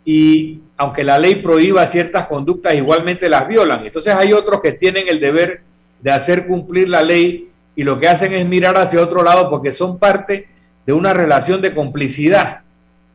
[0.04, 3.84] Y aunque la ley prohíba ciertas conductas, igualmente las violan.
[3.84, 5.60] Entonces hay otros que tienen el deber
[6.00, 9.72] de hacer cumplir la ley y lo que hacen es mirar hacia otro lado porque
[9.72, 10.48] son parte
[10.88, 12.62] de una relación de complicidad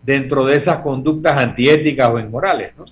[0.03, 2.71] dentro de esas conductas antiéticas o inmorales.
[2.77, 2.85] ¿no?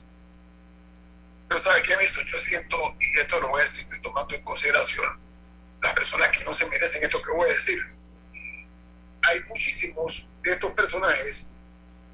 [1.48, 2.20] Pero ¿sabe qué, visto?
[2.26, 5.20] Yo siento, y esto lo voy a decir tomando en consideración,
[5.84, 7.78] las personas que no se merecen esto que voy a decir.
[9.22, 11.50] Hay muchísimos de estos personajes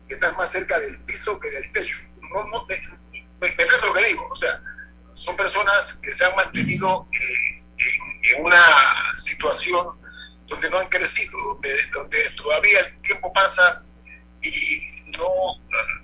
[0.10, 2.00] que están más cerca del piso que del techo.
[2.20, 4.62] No, no, me, me, lo que digo, o sea,
[5.14, 7.64] son personas que se han mantenido eh,
[8.36, 8.62] en, una
[9.14, 9.88] situación
[10.48, 13.84] donde no han crecido, donde, donde todavía el tiempo pasa
[14.42, 14.88] y
[15.18, 15.28] no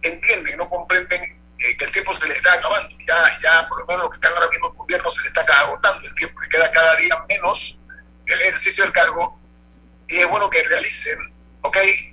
[0.01, 2.89] entienden, no comprenden eh, que el tiempo se les está acabando.
[3.07, 5.41] Ya, ya por lo menos lo que están ahora mismo el gobierno se le está
[5.41, 7.79] agotando el tiempo, le queda cada día menos
[8.25, 9.39] el ejercicio del cargo
[10.07, 11.17] y es bueno que realicen,
[11.61, 12.09] ok, eh,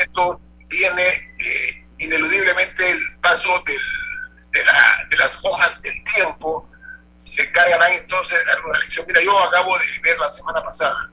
[0.00, 1.02] esto viene
[1.38, 3.80] eh, ineludiblemente el paso del,
[4.52, 6.68] de, la, de, las hojas del tiempo,
[7.24, 9.06] se encargarán entonces de dar una lección.
[9.08, 11.10] Mira, yo acabo de ver la semana pasada,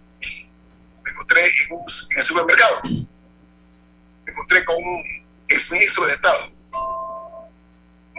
[1.14, 1.86] encontré en, un,
[2.18, 5.04] el supermercado, me encontré con un
[5.48, 6.54] exministro de Estado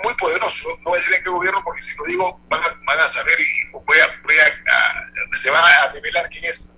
[0.04, 0.68] muy poderoso.
[0.78, 2.60] No voy a decir en qué gobierno, porque si lo digo van
[3.00, 6.72] a, saber y voy a, se va a develar quién es.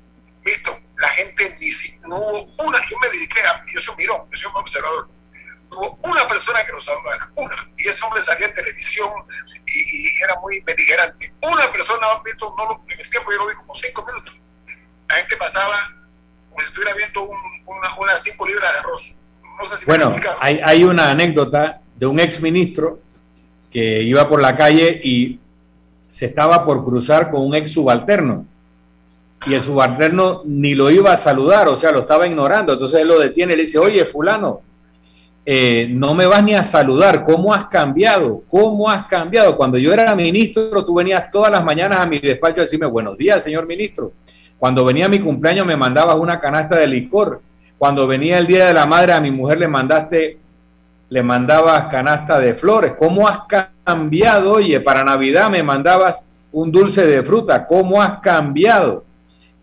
[0.45, 1.59] Visto, la gente
[2.07, 5.09] no hubo una, yo me dediqué a, yo soy un mirón, yo soy un observador.
[5.71, 7.71] No hubo una persona que lo saludara, una.
[7.77, 9.11] Y ese hombre salía en televisión
[9.67, 11.35] y, era muy beligerante.
[11.43, 14.41] Una persona, visto, no en el tiempo yo lo vi como cinco minutos.
[15.09, 15.77] La gente pasaba
[16.57, 19.19] como si estuviera viendo un, una, unas cinco libras de arroz.
[19.59, 23.01] No sé si bueno, hay, hay una anécdota de un ex ministro
[23.71, 25.39] que iba por la calle y
[26.09, 28.47] se estaba por cruzar con un ex subalterno.
[29.47, 32.73] Y el subalterno ni lo iba a saludar, o sea, lo estaba ignorando.
[32.73, 34.63] Entonces él lo detiene y le dice, oye, fulano,
[35.45, 38.43] eh, no me vas ni a saludar, ¿cómo has cambiado?
[38.49, 39.57] ¿Cómo has cambiado?
[39.57, 43.17] Cuando yo era ministro, tú venías todas las mañanas a mi despacho a decirme, buenos
[43.17, 44.13] días, señor ministro.
[44.59, 47.41] Cuando venía mi cumpleaños me mandabas una canasta de licor.
[47.79, 50.39] Cuando venía el Día de la Madre a mi mujer le mandaste
[51.09, 52.95] le mandabas canasta de flores.
[52.99, 53.41] ¿Cómo has
[53.85, 54.55] cambiado?
[54.55, 57.67] Oye, para Navidad me mandabas un dulce de fruta.
[57.67, 59.05] ¿Cómo has cambiado?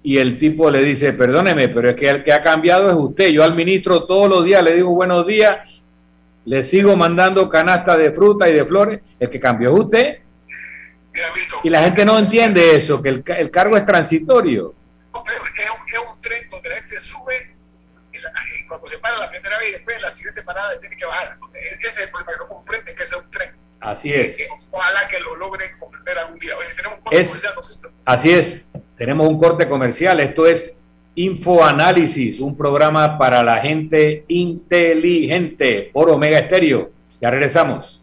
[0.02, 3.30] Y el tipo le dice, perdóneme, pero es que el que ha cambiado es usted.
[3.30, 5.60] Yo al ministro todos los días le digo buenos días,
[6.46, 9.02] le sigo mandando canasta de fruta y de flores.
[9.20, 10.18] El que cambió es usted.
[11.64, 14.74] Y la gente no entiende eso, que el, el cargo es transitorio.
[15.14, 17.55] Es un, tren donde la gente sube
[18.68, 21.38] cuando se para la primera vez y después la siguiente parada tiene que bajar.
[21.53, 23.55] Ese es el problema, que no comprende que es un tren.
[23.80, 24.49] Así es.
[24.72, 26.55] ojalá que lo logren comprender algún día.
[26.57, 27.93] Oye, tenemos un corte comercial.
[28.05, 28.61] Así es,
[28.97, 30.20] tenemos un corte comercial.
[30.20, 30.80] Esto es
[31.16, 36.91] Infoanálisis, un programa para la gente inteligente por Omega Estéreo.
[37.22, 38.03] Ya regresamos.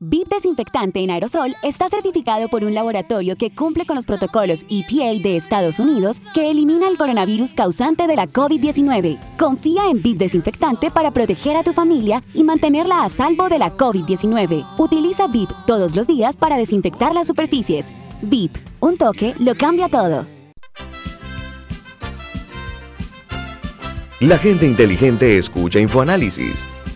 [0.00, 5.20] VIP Desinfectante en aerosol está certificado por un laboratorio que cumple con los protocolos EPA
[5.20, 9.18] de Estados Unidos que elimina el coronavirus causante de la COVID-19.
[9.36, 13.76] Confía en VIP Desinfectante para proteger a tu familia y mantenerla a salvo de la
[13.76, 14.68] COVID-19.
[14.78, 17.86] Utiliza VIP todos los días para desinfectar las superficies.
[18.22, 20.28] VIP, un toque lo cambia todo.
[24.20, 26.68] La gente inteligente escucha InfoAnálisis.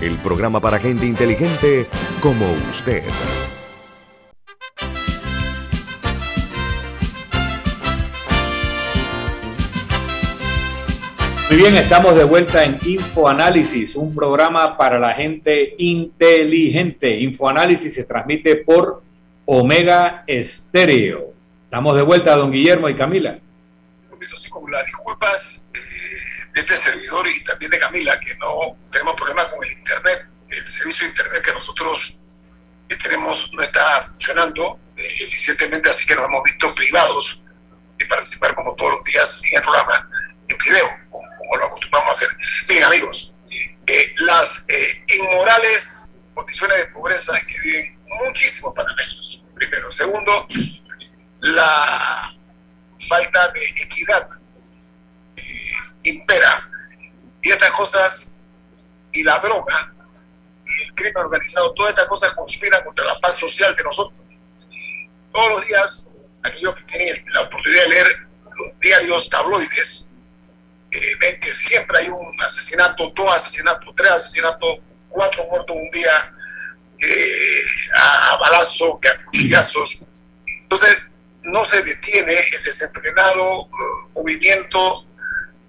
[0.00, 1.86] el programa para gente inteligente
[2.20, 3.02] como usted.
[11.50, 17.20] Muy bien, estamos de vuelta en InfoAnálisis, un programa para la gente inteligente.
[17.20, 19.02] InfoAnálisis se transmite por
[19.44, 21.32] Omega Estéreo.
[21.64, 23.38] Estamos de vuelta, don Guillermo y Camila.
[24.50, 25.78] Con las disculpas eh,
[26.54, 30.70] de este servidor y también de Camila, que no tenemos problemas con el Internet, el
[30.70, 32.18] servicio de Internet que nosotros
[32.88, 37.44] eh, tenemos no está funcionando eh, eficientemente, así que nos hemos visto privados
[37.98, 40.08] de participar como todos los días en el programa
[40.48, 42.28] en video como lo acostumbramos a hacer.
[42.68, 43.32] Bien, amigos,
[43.86, 44.64] eh, las
[45.08, 49.90] inmorales condiciones de pobreza en que viven muchísimos panameños, primero.
[49.90, 50.46] Segundo,
[51.40, 52.34] la
[53.08, 54.28] falta de equidad
[56.04, 56.70] impera.
[57.42, 58.40] Y estas cosas,
[59.12, 59.92] y la droga,
[60.66, 64.18] y el crimen organizado, todas estas cosas conspiran contra la paz social de nosotros.
[65.32, 66.10] Todos los días,
[66.42, 70.10] aquellos que tienen la oportunidad de leer los diarios tabloides,
[71.20, 74.78] ven que siempre hay un asesinato, dos asesinatos, tres asesinatos,
[75.08, 76.34] cuatro muertos un día,
[76.98, 77.64] eh,
[77.96, 80.00] a, balazos, que a cuchillazos.
[80.46, 80.98] Entonces,
[81.42, 85.06] no se detiene el desenfrenado eh, movimiento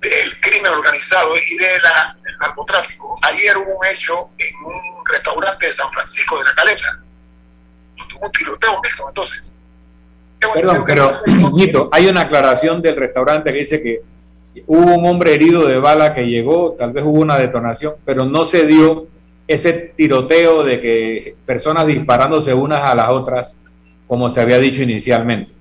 [0.01, 1.81] del crimen organizado y del
[2.39, 3.15] narcotráfico.
[3.23, 7.01] Ayer hubo un hecho en un restaurante de San Francisco de la Caleta.
[8.09, 9.55] Tuvo un tiroteo mixto, entonces.
[10.53, 11.07] Perdón, pero,
[11.91, 14.01] hay una aclaración del restaurante que dice que
[14.67, 18.45] hubo un hombre herido de bala que llegó, tal vez hubo una detonación, pero no
[18.45, 19.07] se dio
[19.47, 23.57] ese tiroteo de que personas disparándose unas a las otras,
[24.07, 25.53] como se había dicho inicialmente.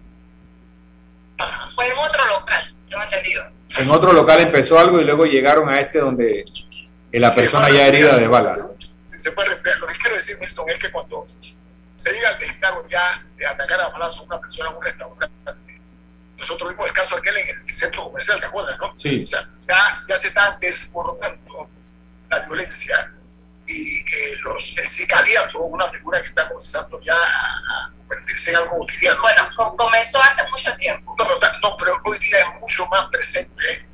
[1.75, 3.45] Fue en otro local, tengo entendido.
[3.79, 6.45] En otro local empezó algo y luego llegaron a este donde
[7.13, 8.55] la persona ya herida de bala.
[9.05, 11.25] Si se puede repetir, lo que quiero decir, Milton, es que cuando
[11.97, 15.81] se diga el descargo ya de atacar a balazo a una persona en un restaurante,
[16.37, 18.95] nosotros vimos el caso aquel en el centro comercial, ¿te acuerdas, no?
[18.99, 19.23] Sí.
[19.23, 21.71] O sea, ya, ya se está desbordando
[22.31, 23.14] la violencia
[23.67, 28.79] y que los, el sicariato, una figura que está comenzando ya a convertirse en algo
[28.79, 29.21] cotidiano.
[29.23, 31.15] Bueno, comenzó hace mucho tiempo.
[31.19, 31.25] No,
[31.63, 33.89] no, pero hoy día es mucho más presente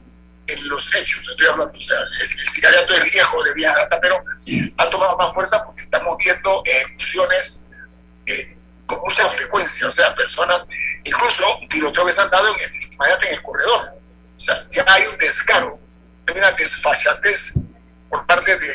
[0.46, 4.24] en los hechos, estoy hablando, o sea, el, sicariato es viejo, de vieja data, pero
[4.78, 7.68] ha tomado más fuerza porque estamos viendo ejecuciones
[8.26, 10.66] eh, con mucha frecuencia, o sea, personas
[11.04, 13.94] Incluso tiroteo que se han dado en el, en el corredor.
[14.36, 15.78] O sea, ya hay un descaro,
[16.26, 17.54] hay una desfachatez
[18.10, 18.68] por parte de,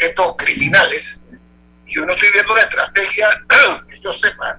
[0.00, 1.24] estos criminales.
[1.86, 3.28] Y yo no estoy viendo una estrategia,
[3.90, 4.58] que yo sepa,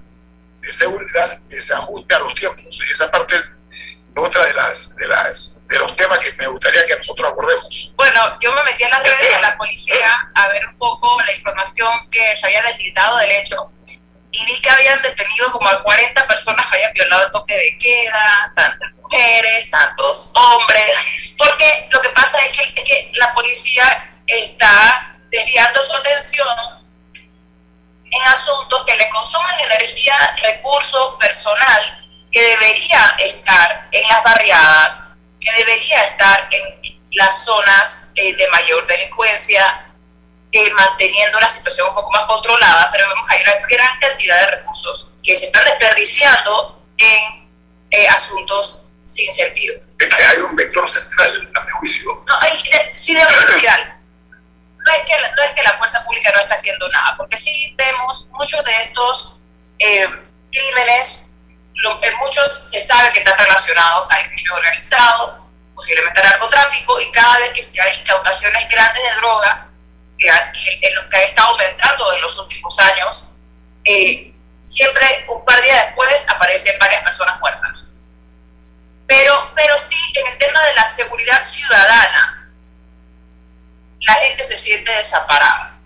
[0.60, 2.80] de seguridad que se ajuste a los tiempos.
[2.90, 3.44] Esa parte es
[4.16, 7.92] otra de las, de las de los temas que me gustaría que nosotros abordemos.
[7.96, 11.34] Bueno, yo me metí en las redes de la policía a ver un poco la
[11.34, 13.70] información que se había deslizado del hecho
[14.34, 17.78] y vi que habían detenido como a 40 personas que habían violado el toque de
[17.78, 20.98] queda, tantas mujeres, tantos hombres,
[21.38, 26.48] porque lo que pasa es que, la policía está desviando su atención
[28.10, 35.04] en asuntos que le consumen energía, recursos, personal, que debería estar en las barriadas,
[35.40, 39.93] que debería estar en las zonas eh, de mayor delincuencia,
[40.54, 44.38] eh, manteniendo la situación un poco más controlada, pero vemos que hay una gran cantidad
[44.38, 47.48] de recursos que se están desperdiciando en
[47.90, 49.74] eh, asuntos sin sentido.
[50.30, 52.24] Hay un vector central, a mi juicio.
[52.28, 52.56] No, hay,
[52.92, 56.88] sí debe ser No es, que, no es que la fuerza pública no está haciendo
[56.90, 59.40] nada, porque sí vemos muchos de estos
[59.80, 60.08] eh,
[60.52, 61.32] crímenes,
[62.00, 65.44] en muchos se sabe que están relacionados al crimen organizado,
[65.74, 69.63] posiblemente al narcotráfico, y cada vez que se hay incautaciones grandes de droga,
[70.24, 73.36] que ha, que ha estado aumentando en los últimos años,
[73.84, 77.90] eh, siempre un par de días después aparecen varias personas muertas.
[79.06, 82.50] Pero, pero sí, en el tema de la seguridad ciudadana,
[84.00, 85.78] la gente se siente desamparada.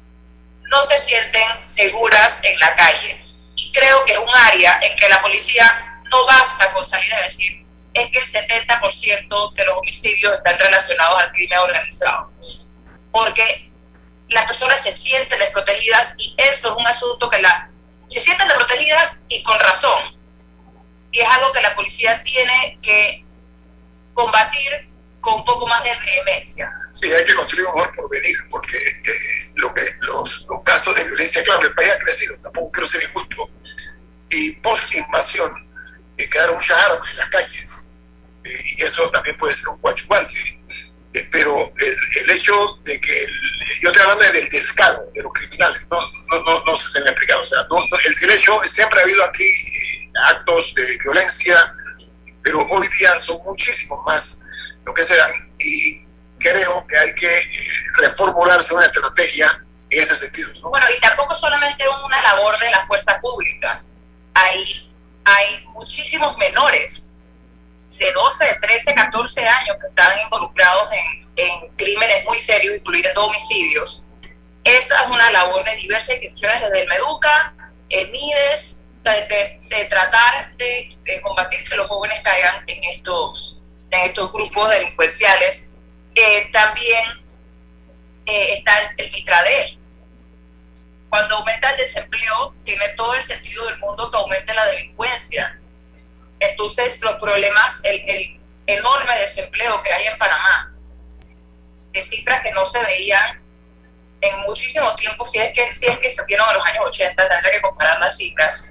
[0.71, 3.21] No se sienten seguras en la calle.
[3.57, 7.23] Y creo que es un área en que la policía no basta con salir a
[7.23, 12.31] decir, es que el 70% de los homicidios están relacionados al crimen organizado.
[13.11, 13.68] Porque
[14.31, 17.71] las personas se sienten desprotegidas y eso es un asunto que la,
[18.09, 20.17] se sienten desprotegidas y con razón.
[21.13, 23.25] Y es algo que la policía tiene que
[24.15, 24.89] combatir
[25.21, 26.71] con un poco más de vehemencia.
[26.93, 31.05] Sí, hay que construir un mejor porvenir, porque eh, lo que, los, los, casos de
[31.05, 33.49] violencia, claro, el país ha crecido, tampoco quiero ser injusto,
[34.31, 35.51] y post-invasión
[36.17, 37.83] eh, quedaron muchas armas en las calles,
[38.45, 40.58] eh, y eso también puede ser un guachuante.
[41.15, 43.27] Eh, pero el, hecho de que,
[43.81, 46.01] yo estoy hablando del descaro de los criminales, no,
[46.31, 49.25] no, no, no se me ha explicado, o sea, no, el derecho, siempre ha habido
[49.25, 49.45] aquí
[50.25, 51.75] actos de violencia,
[52.43, 54.41] pero hoy día son muchísimos más
[54.85, 56.07] lo que se dan y
[56.39, 57.53] creo que hay que
[57.95, 60.51] reformularse una estrategia en ese sentido.
[60.63, 63.83] Bueno, y tampoco solamente una labor de la fuerza pública,
[64.35, 64.93] hay,
[65.25, 67.08] hay muchísimos menores
[67.99, 74.11] de 12, 13, 14 años que estaban involucrados en, en crímenes muy serios, incluyendo homicidios.
[74.65, 77.55] Esa es una labor de diversas instituciones, desde el MEDUCA,
[77.91, 84.01] el MIDES, de, de, tratar de, de, combatir que los jóvenes caigan en estos, en
[84.01, 85.77] estos grupos delincuenciales.
[86.15, 87.05] Eh, también
[88.27, 89.79] eh, está el Mitradel.
[91.09, 95.59] Cuando aumenta el desempleo, tiene todo el sentido del mundo que aumente la delincuencia.
[96.41, 100.75] Entonces, los problemas, el, el enorme desempleo que hay en Panamá,
[101.93, 103.43] de cifras que no se veían
[104.21, 107.29] en muchísimo tiempo, si es que, si es que se vieron en los años 80,
[107.29, 108.71] tendré que comparar las cifras,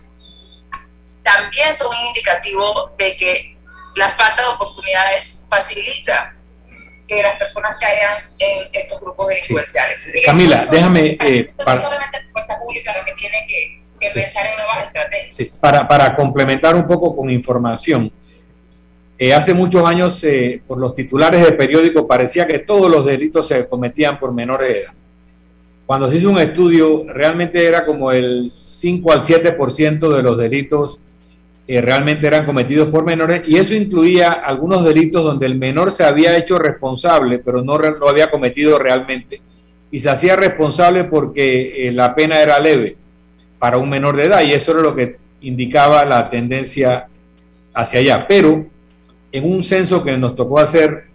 [1.24, 3.58] también son indicativos de que
[3.96, 6.34] la falta de oportunidades facilita
[7.08, 10.04] que las personas caigan en estos grupos delincuenciales.
[10.04, 10.22] Sí.
[10.26, 11.18] Camila, déjame...
[11.22, 14.14] Eh, no solamente la fuerza pública lo que tiene que, que sí.
[14.14, 15.36] pensar en nuevas estrategias.
[15.36, 15.60] Sí.
[15.62, 18.12] Para, para complementar un poco con información,
[19.20, 23.48] eh, hace muchos años, eh, por los titulares de periódico, parecía que todos los delitos
[23.48, 24.94] se cometían por menores de edad.
[25.88, 31.00] Cuando se hizo un estudio, realmente era como el 5 al 7% de los delitos
[31.66, 36.06] eh, realmente eran cometidos por menores y eso incluía algunos delitos donde el menor se
[36.06, 39.42] había hecho responsable, pero no lo había cometido realmente.
[39.90, 42.96] Y se hacía responsable porque la pena era leve
[43.60, 47.08] para un menor de edad y eso era lo que indicaba la tendencia
[47.74, 48.26] hacia allá.
[48.28, 48.66] Pero
[49.32, 51.06] en un censo que nos tocó hacer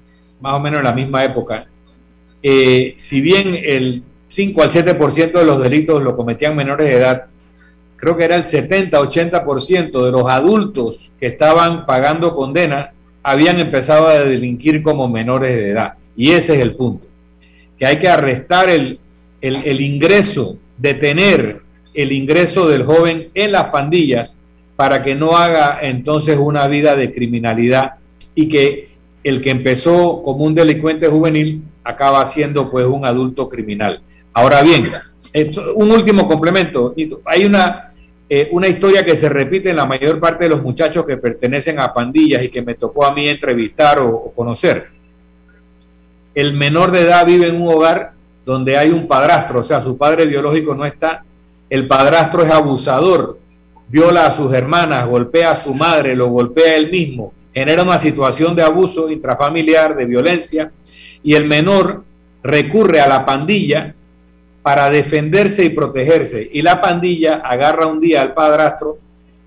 [0.40, 1.66] más o menos en la misma época,
[2.42, 7.26] eh, si bien el 5 al 7% de los delitos lo cometían menores de edad,
[7.96, 14.18] creo que era el 70-80% de los adultos que estaban pagando condena habían empezado a
[14.18, 15.94] delinquir como menores de edad.
[16.16, 17.06] Y ese es el punto,
[17.78, 18.98] que hay que arrestar el,
[19.40, 21.62] el, el ingreso, detener
[21.94, 24.38] el ingreso del joven en las pandillas
[24.76, 27.94] para que no haga entonces una vida de criminalidad
[28.34, 34.02] y que el que empezó como un delincuente juvenil acaba siendo pues un adulto criminal.
[34.32, 34.90] Ahora bien,
[35.76, 36.94] un último complemento.
[37.26, 37.92] Hay una,
[38.28, 41.78] eh, una historia que se repite en la mayor parte de los muchachos que pertenecen
[41.78, 44.88] a pandillas y que me tocó a mí entrevistar o conocer.
[46.34, 48.12] El menor de edad vive en un hogar
[48.44, 51.24] donde hay un padrastro, o sea, su padre biológico no está.
[51.72, 53.38] El padrastro es abusador,
[53.88, 58.54] viola a sus hermanas, golpea a su madre, lo golpea él mismo, genera una situación
[58.54, 60.70] de abuso intrafamiliar, de violencia,
[61.22, 62.04] y el menor
[62.42, 63.94] recurre a la pandilla
[64.60, 66.46] para defenderse y protegerse.
[66.52, 68.98] Y la pandilla agarra un día al padrastro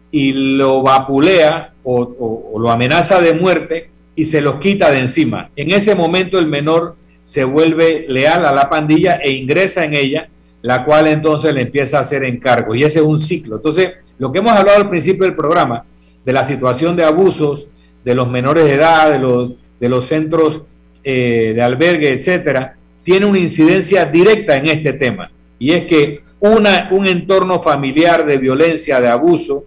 [0.10, 5.52] y lo vapulea o, lo amenaza de muerte y se los quita de encima.
[5.56, 10.28] En ese momento el menor se vuelve leal a la pandilla e ingresa en ella,
[10.66, 12.74] la cual entonces le empieza a hacer encargo.
[12.74, 13.58] Y ese es un ciclo.
[13.58, 15.86] Entonces, lo que hemos hablado al principio del programa,
[16.26, 17.68] de la situación de abusos
[18.04, 20.64] de los menores de edad, de los, de los centros
[21.04, 25.30] eh, de albergue, etcétera, tiene una incidencia directa en este tema.
[25.60, 29.66] Y es que una, un entorno familiar de violencia, de abuso,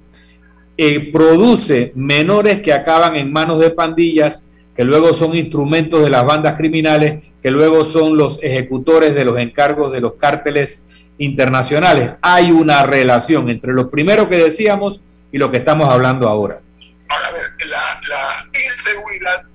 [0.76, 6.26] eh, produce menores que acaban en manos de pandillas, que luego son instrumentos de las
[6.26, 10.82] bandas criminales, que luego son los ejecutores de los encargos de los cárteles
[11.18, 12.14] internacionales.
[12.22, 15.00] Hay una relación entre lo primero que decíamos
[15.30, 16.60] y lo que estamos hablando ahora.
[17.08, 19.48] A ver, la, la inseguridad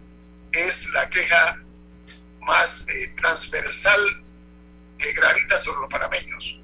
[0.52, 1.60] es la queja
[2.42, 4.00] más eh, transversal
[4.98, 6.60] que gravita sobre los panameños.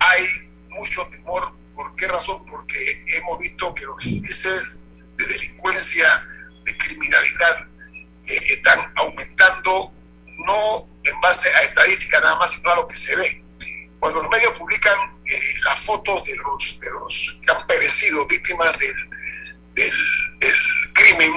[0.00, 0.22] Hay
[0.70, 1.56] mucho temor.
[1.74, 2.44] ¿Por qué razón?
[2.46, 2.76] Porque
[3.16, 4.84] hemos visto que los índices
[5.16, 6.06] de delincuencia,
[6.64, 7.68] de criminalidad,
[8.26, 9.92] eh, están aumentando
[10.46, 13.43] no en base a estadística nada más, sino a lo que se ve.
[14.04, 18.78] Cuando los medios publican eh, las fotos de los, de los que han perecido víctimas
[18.78, 18.94] del,
[19.72, 20.54] del,
[20.92, 21.32] crimen,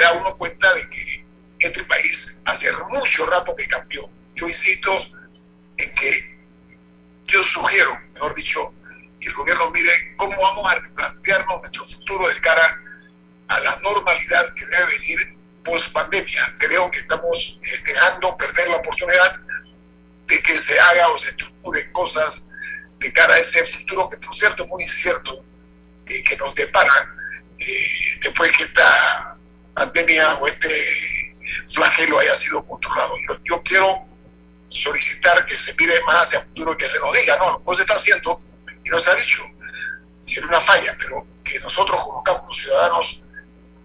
[0.00, 1.22] da uno cuenta de que
[1.58, 4.10] este país hace mucho rato que cambió.
[4.36, 4.90] Yo insisto
[5.76, 6.38] en que
[7.24, 8.72] yo sugiero, mejor dicho,
[9.20, 12.82] que el gobierno mire cómo vamos a replantearnos nuestro futuro de cara
[13.48, 16.54] a la normalidad que debe venir post pandemia.
[16.58, 19.44] Creo que estamos dejando perder la oportunidad
[20.26, 22.50] de que se haga o se estructuren cosas
[22.98, 25.44] de cara a ese futuro que por cierto es muy incierto
[26.06, 26.92] que nos depara
[27.58, 29.36] eh, después que esta
[29.74, 31.34] pandemia o este
[31.68, 33.14] flagelo haya sido controlado.
[33.44, 34.06] Yo, quiero
[34.68, 37.82] solicitar que se mire más hacia el futuro que se nos diga, no, no se
[37.82, 38.40] está haciendo
[38.84, 39.42] y no se ha dicho,
[40.20, 43.24] si es una falla, pero que nosotros colocamos los ciudadanos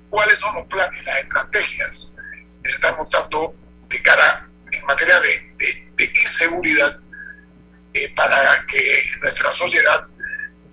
[0.09, 2.15] cuáles son los planes, las estrategias
[2.63, 3.53] que se están montando
[3.89, 7.01] de cara en materia de, de, inseguridad
[7.93, 10.07] eh, para que nuestra sociedad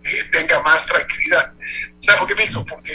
[0.05, 1.55] eh, tenga más tranquilidad.
[1.99, 2.65] ¿Sabes por qué, mismo?
[2.65, 2.93] Porque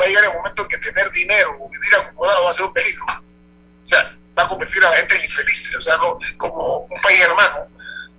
[0.00, 2.66] va a llegar el momento en que tener dinero o vivir acomodado va a ser
[2.66, 3.04] un peligro.
[3.06, 5.74] O sea, va a convertir a la gente en infeliz.
[5.76, 5.98] O sea,
[6.38, 7.68] como un país hermano,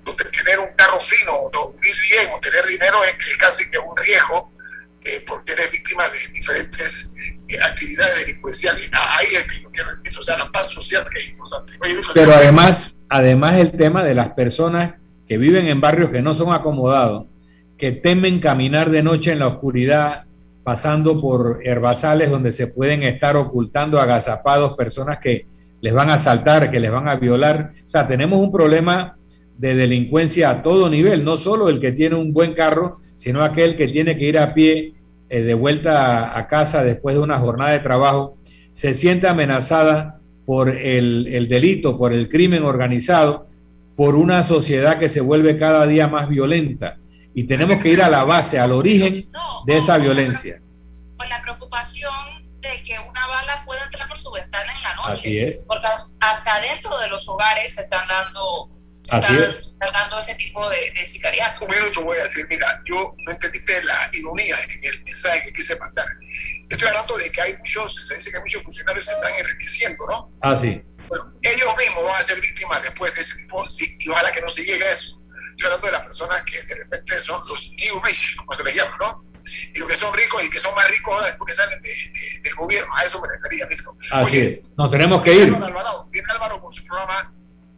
[0.04, 1.50] donde tener un carro fino,
[1.82, 4.52] vivir bien o tener dinero es, casi que un riesgo,
[5.04, 7.14] eh, porque eres víctima de diferentes
[7.58, 8.90] actividades delincuenciales.
[8.94, 11.74] Ah, ahí es que yo quiero decir, o sea, la paz social que es importante.
[12.14, 14.96] Pero además, además el tema de las personas
[15.28, 17.26] que viven en barrios que no son acomodados,
[17.78, 20.26] que temen caminar de noche en la oscuridad,
[20.64, 25.46] pasando por herbazales donde se pueden estar ocultando agazapados personas que
[25.82, 27.74] les van a asaltar, que les van a violar.
[27.86, 29.18] O sea, tenemos un problema
[29.58, 33.76] de delincuencia a todo nivel, no solo el que tiene un buen carro, sino aquel
[33.76, 34.94] que tiene que ir a pie
[35.32, 38.38] eh, de vuelta a, casa después de una jornada de trabajo,
[38.74, 43.48] se siente amenazada por el, el delito, por el crimen organizado,
[43.96, 46.98] por una sociedad que se vuelve cada día más violenta.
[47.34, 49.14] Y tenemos que ir a la base, al origen
[49.66, 50.62] de esa violencia.
[51.16, 52.12] Con la preocupación
[52.60, 55.12] de que una bala pueda entrar por su ventana en la noche.
[55.14, 55.66] Así es.
[55.68, 55.88] Porque
[56.20, 58.70] hasta dentro de los hogares se están dando
[59.12, 59.76] Así es.
[59.80, 61.66] dando ese tipo de, de sicariato.
[61.66, 65.54] Un minuto voy a decir, mira, yo no entendiste la ironía en el mensaje que
[65.54, 66.06] quise mandar.
[66.70, 70.32] Estoy hablando de que hay muchos, se dice que muchos funcionarios se están enriqueciendo, ¿no?
[70.42, 70.82] Ah, sí.
[71.10, 73.66] Bueno, ellos mismos van a ser víctimas después de ese tipo,
[74.00, 75.20] y ojalá que no se llegue a eso.
[75.52, 78.76] Estoy hablando de las personas que de repente son los new rich, como se les
[78.76, 79.26] llama, ¿no?
[79.74, 82.56] Y los que son ricos y que son más ricos después que salen de, del
[82.56, 82.96] gobierno.
[82.96, 83.98] A eso me refería, Milton.
[84.12, 84.62] Así es.
[84.78, 85.54] Nos tenemos que ir.
[86.12, 87.34] Viene Álvaro con su programa